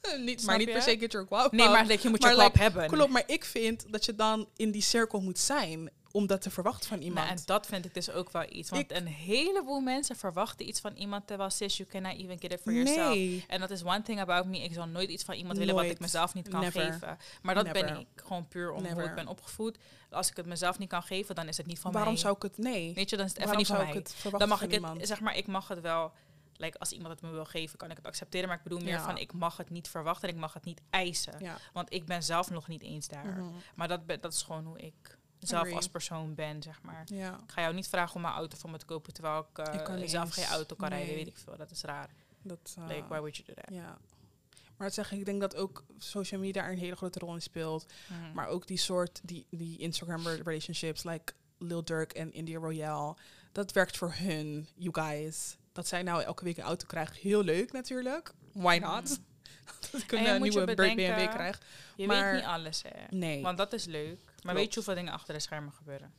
[0.18, 0.72] niet, maar niet je?
[0.72, 2.86] per se get your guap Nee, maar dat je moet je guap like, hebben.
[2.88, 6.50] Klopt, maar ik vind dat je dan in die cirkel moet zijn om dat te
[6.50, 7.26] verwachten van iemand.
[7.26, 8.70] Nou, en dat vind ik dus ook wel iets.
[8.70, 12.52] Want Ik- een heleboel mensen verwachten iets van iemand, terwijl sis, you cannot even get
[12.52, 13.44] it for yourself.
[13.48, 14.58] En dat is one thing about me.
[14.58, 16.92] Ik zal nooit iets van iemand willen wat ik mezelf niet kan Never.
[16.92, 17.18] geven.
[17.42, 18.06] Maar dat ben ik.
[18.16, 19.78] Gewoon puur om hoe ik ben opgevoed.
[20.10, 22.20] Als ik het mezelf niet kan geven, dan is het niet van Waarom mij.
[22.20, 22.58] zou ik het...
[22.58, 22.94] Nee.
[22.94, 23.98] Weet je, dan is het even Waarom niet van zou mij.
[23.98, 25.06] ik het verwachten dan mag van ik het, iemand?
[25.06, 26.12] zeg maar, ik mag het wel.
[26.60, 28.48] Like, als iemand het me wil geven, kan ik het accepteren.
[28.48, 29.04] Maar ik bedoel meer Ja.
[29.04, 31.34] van, ik mag het niet verwachten en ik mag het niet eisen.
[31.38, 31.56] Ja.
[31.72, 33.26] Want ik ben zelf nog niet eens daar.
[33.26, 33.44] Mhm.
[33.74, 35.76] Maar dat, dat is gewoon hoe ik zelf Agree.
[35.76, 37.02] als persoon ben, zeg maar.
[37.06, 37.34] Ja.
[37.44, 39.74] Ik ga jou niet vragen om een auto voor me te kopen, terwijl ik, eh,
[39.74, 40.34] Ik kan niet zelf eens.
[40.34, 41.56] geen auto kan rijden, weet ik veel.
[41.56, 42.10] Dat is raar.
[42.42, 43.74] Dat, uh, like, why would you do that?
[43.74, 43.98] ja.
[44.76, 47.42] Maar dat zeg ik, ik denk dat ook social media een hele grote rol in
[47.42, 47.86] speelt.
[48.08, 48.32] Mhm.
[48.34, 53.16] Maar ook die soort, die, die Instagram re- relationships, like Lil Durk en India Royale.
[53.52, 55.56] Dat werkt voor hun, you guys.
[55.72, 58.32] Dat zij nou elke week een auto krijgen, heel leuk natuurlijk.
[58.52, 59.02] Why not?
[59.02, 59.20] Mhm.
[59.92, 61.60] dat ik En een eh, nieuwe BMW krijg.
[61.96, 63.16] je maar- weet niet alles, hè.
[63.16, 63.42] Nee.
[63.42, 64.18] Want dat is leuk.
[64.24, 64.56] Maar Klopt.
[64.56, 66.12] weet je hoeveel dingen achter de schermen gebeuren?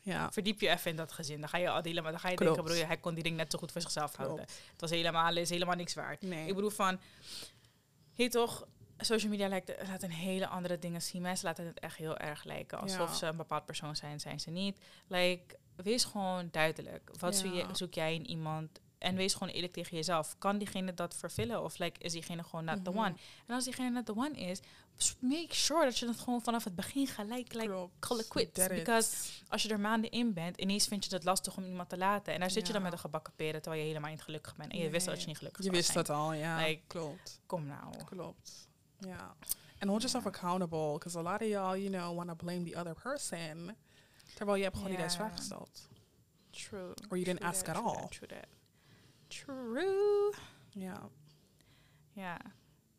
[0.00, 0.32] ja.
[0.32, 1.40] Verdiep je even in dat gezin.
[1.40, 2.54] Dan ga je al maar dan ga je Klopt.
[2.54, 4.40] denken, broer, hij kon die ding net zo goed voor zichzelf houden.
[4.72, 6.22] Het was helemaal, is helemaal niks waard.
[6.22, 6.48] Nee.
[6.48, 7.00] Ik bedoel van,
[8.14, 8.66] hey toch,
[8.98, 11.22] social media lijkt, laat een hele andere dingen zien.
[11.22, 12.78] Mensen laten het echt heel erg lijken.
[12.78, 13.14] Alsof Ja.
[13.14, 14.78] ze een bepaald persoon zijn, zijn ze niet.
[15.06, 17.10] Like, wees gewoon duidelijk.
[17.18, 17.74] Wat zoek, je, Ja.
[17.74, 18.80] zoek jij in iemand?
[18.98, 20.34] En wees gewoon eerlijk tegen jezelf.
[20.38, 21.62] Kan diegene dat vervullen?
[21.62, 22.98] Of like, is diegene gewoon not the Mhm.
[22.98, 23.14] one?
[23.46, 24.60] En als diegene not the one is,
[25.20, 28.52] make sure dat je het gewoon vanaf het begin gelijk like, call it quits.
[28.52, 28.76] That it.
[28.76, 29.16] Because
[29.48, 32.32] als je er maanden in bent, ineens vind je het lastig om iemand te laten.
[32.34, 34.72] En daar zit je dan met een gebakken peren, terwijl je helemaal niet gelukkig bent.
[34.72, 35.26] En je wist al dat je Nee.
[35.26, 36.04] niet gelukkig Je zou wist zijn.
[36.04, 36.56] dat al, ja.
[36.66, 37.40] Like- klopt.
[37.46, 38.04] Kom nou.
[38.04, 38.68] Klopt.
[38.98, 39.36] Ja.
[39.80, 42.76] And hold yourself accountable, because a lot of y'all, you know, want to blame the
[42.78, 43.76] other person.
[44.34, 45.88] Terwijl je hebt gewoon niet eens vraag gesteld.
[46.50, 46.94] True.
[47.08, 48.08] Or you didn't True ask that, at all.
[48.08, 48.46] True that.
[49.28, 50.32] True.
[50.70, 51.08] Ja.
[52.12, 52.38] Yeah.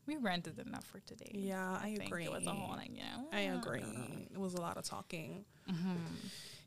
[0.04, 1.42] We ranted enough for today.
[1.42, 2.24] Yeah, I think agree.
[2.24, 3.28] It was a whole, like, you know.
[3.40, 4.28] I agree.
[4.32, 5.46] It was a lot of talking.
[5.66, 5.98] Mhm.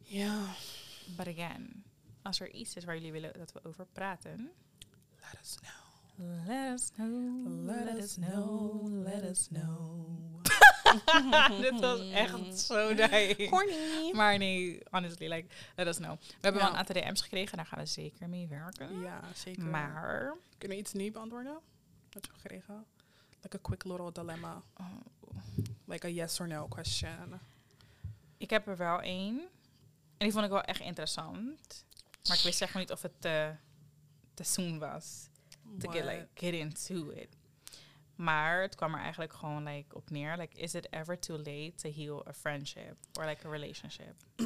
[0.04, 0.48] Yeah.
[1.16, 1.84] But again,
[2.22, 4.50] als er iets is waar jullie willen dat we over praten,
[5.20, 6.44] Let us know.
[6.46, 7.64] let us know.
[7.66, 8.86] Let us know.
[9.04, 10.06] Let us know.
[11.70, 13.48] Dit was echt zo die.
[13.48, 14.10] Horny.
[14.12, 16.18] Maar nee, honestly, like, let us know.
[16.20, 16.66] We hebben Ja.
[16.66, 19.00] wel een aantal DM's gekregen, daar gaan we zeker mee werken.
[19.00, 19.62] Ja, zeker.
[19.64, 21.58] Maar, Kunnen we iets nieuws beantwoorden?
[22.12, 22.84] Wat je gekregen?
[23.42, 24.62] Like a quick little dilemma.
[24.80, 24.86] oh,
[25.86, 27.40] Like a yes or no question.
[28.36, 29.38] ik heb er wel één.
[30.16, 31.84] En die vond ik wel echt interessant.
[32.28, 33.52] Maar ik wist maar niet of het te,
[34.34, 35.28] te soon was.
[35.78, 37.36] To get, like, get into it.
[38.14, 40.36] Maar het kwam er eigenlijk gewoon like, op neer.
[40.36, 42.96] Like, is it ever too late to heal a friendship?
[43.18, 44.14] Or like a relationship?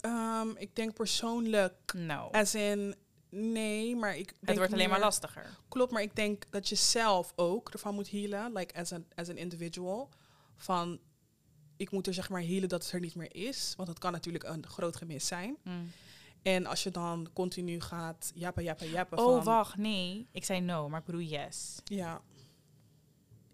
[0.00, 2.28] Ehm, ik denk persoonlijk, No.
[2.30, 2.94] as in,
[3.28, 5.56] nee, maar ik denk Het wordt alleen maar lastiger.
[5.68, 9.28] Klopt, maar ik denk dat je zelf ook ervan moet healen, like as an, as
[9.28, 10.08] an individual.
[10.56, 10.98] Van,
[11.76, 14.12] ik moet er zeg maar healen dat het er niet meer is, want het kan
[14.12, 15.56] natuurlijk een groot gemis zijn.
[15.62, 15.90] Mm.
[16.42, 19.44] En als je dan continu gaat jappen, jappen, jappen Oh, van...
[19.44, 20.28] wacht, nee.
[20.32, 21.76] Ik zei no, maar ik bedoel yes.
[21.84, 22.20] Ja.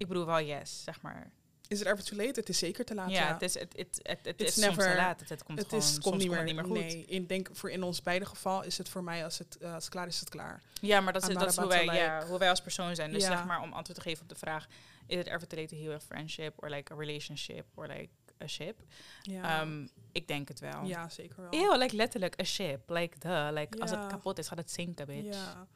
[0.03, 1.30] Ik bedoel wel yes, zeg maar.
[1.68, 2.40] Is it ever too late?
[2.40, 3.32] Het is zeker te laat, ja, ja.
[3.32, 5.20] het is, het, het, het, het is soms te never- laat.
[5.20, 6.74] Het, het komt het gewoon, is, soms komt niet meer, het niet meer goed.
[6.78, 9.74] Nee, ik denk voor in ons beide geval is het voor mij als het, eh,
[9.74, 10.62] als het klaar is, het klaar.
[10.80, 13.12] Ja, maar dat is, dat is hoe, wij, ja, hoe wij als persoon zijn.
[13.12, 13.36] Dus Ja.
[13.36, 14.66] zeg maar, om antwoord te geven op de vraag...
[15.07, 16.62] Is it ever too late to heal a friendship?
[16.62, 17.64] Or like a relationship?
[17.74, 18.09] Or like
[18.42, 18.80] a ship?
[19.22, 20.84] Ja, Ehm, ik denk het wel.
[20.84, 21.61] ja zeker wel.
[21.61, 22.90] Eeuw, like letterlijk a ship.
[22.90, 23.50] Like the.
[23.53, 25.36] Like als het kapot is, gaat het zinken, bitch.
[25.36, 25.66] Ja.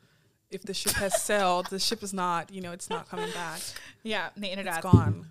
[0.49, 3.61] If the ship has sailed, the ship is not, you know, it's not coming back.
[4.03, 4.85] Ja, nee, inderdaad.
[4.85, 5.25] It's gone.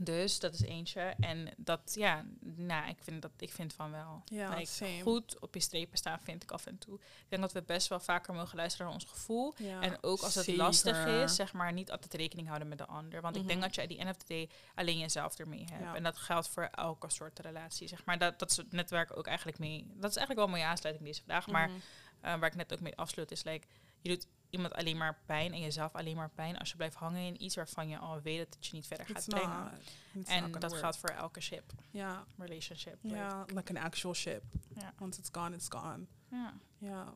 [0.00, 1.00] Dus dat is eentje.
[1.20, 4.22] En dat, ja, nou, ik vind, dat, ik vind van wel.
[4.24, 5.00] Ja, Like, same.
[5.02, 6.94] goed op je strepen staan, vind ik af en toe.
[6.98, 9.54] Ik denk dat we best wel vaker mogen luisteren naar ons gevoel.
[9.56, 10.62] Ja, en ook als het zeker.
[10.62, 13.20] lastig is, zeg maar, niet altijd rekening houden met de ander.
[13.20, 13.66] Want ik denk Mhm.
[13.68, 15.82] dat je at the end of the day alleen jezelf ermee hebt.
[15.82, 15.94] Ja.
[15.94, 18.18] En dat geldt voor elke soort relatie, zeg maar.
[18.18, 19.86] Dat, dat is het netwerk ook eigenlijk mee.
[19.94, 21.46] Dat is eigenlijk wel een mooie aansluiting deze vandaag.
[21.46, 21.78] Maar Mhm.
[22.20, 23.66] eh, waar ik net ook mee afsluit, is like,
[24.00, 27.20] je doet iemand alleen maar pijn en jezelf alleen maar pijn als je blijft hangen
[27.26, 29.70] in iets waarvan je al weet dat het je niet verder gaat It's brengen.
[30.26, 30.78] En dat work.
[30.82, 32.98] geldt voor elke ship, Ja, relationship.
[33.02, 34.42] ja, like an actual ship.
[34.74, 34.92] Ja.
[35.00, 36.06] Once it's gone, it's gone.
[36.30, 36.52] ja.
[36.78, 37.14] Ja.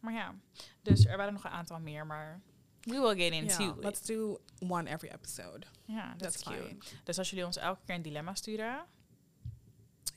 [0.00, 0.34] Maar ja,
[0.82, 2.40] dus er waren nog een aantal meer, maar
[2.80, 3.84] we will get into Yeah, it.
[3.84, 5.66] let's do one every episode.
[5.84, 6.68] Ja, that's, That's cute.
[6.68, 7.00] fine.
[7.04, 8.84] Dus als jullie ons elke keer een dilemma sturen,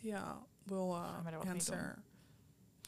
[0.01, 2.03] Yeah, we'll uh, er answer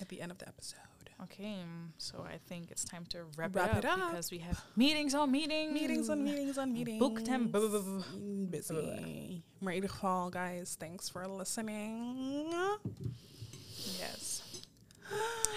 [0.01, 0.87] at the end of the episode.
[1.23, 1.63] Okay,
[1.97, 4.09] so I think it's time to wrap, Wrap it, up it up.
[4.09, 5.73] because we have meetings on meetings.
[5.73, 6.99] Meetings on meetings on meetings.
[6.99, 9.41] Booked and bu- bu- bu- busy.
[9.59, 12.53] Maar in ieder geval, guys, thanks for listening.
[13.99, 14.41] Yes.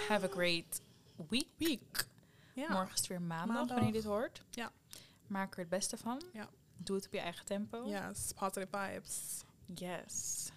[0.08, 0.80] Have a great
[1.28, 1.46] week.
[1.58, 2.06] Week.
[2.54, 2.68] Ja.
[2.72, 3.68] Morgen is weer maandag, Maandag.
[3.76, 4.42] wanneer je dit hoort.
[4.50, 4.70] Ja.
[5.26, 6.22] Maak er het beste van.
[6.32, 6.48] Ja.
[6.76, 7.84] Doe het op je eigen tempo.
[7.88, 9.44] Yes, positive vibes.
[9.74, 10.48] Yes.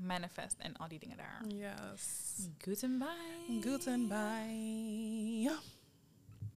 [0.00, 1.44] Manifest en al die dingen daar.
[1.46, 2.48] Yes.
[2.58, 3.62] Goodbye.
[3.62, 5.78] Goodbye.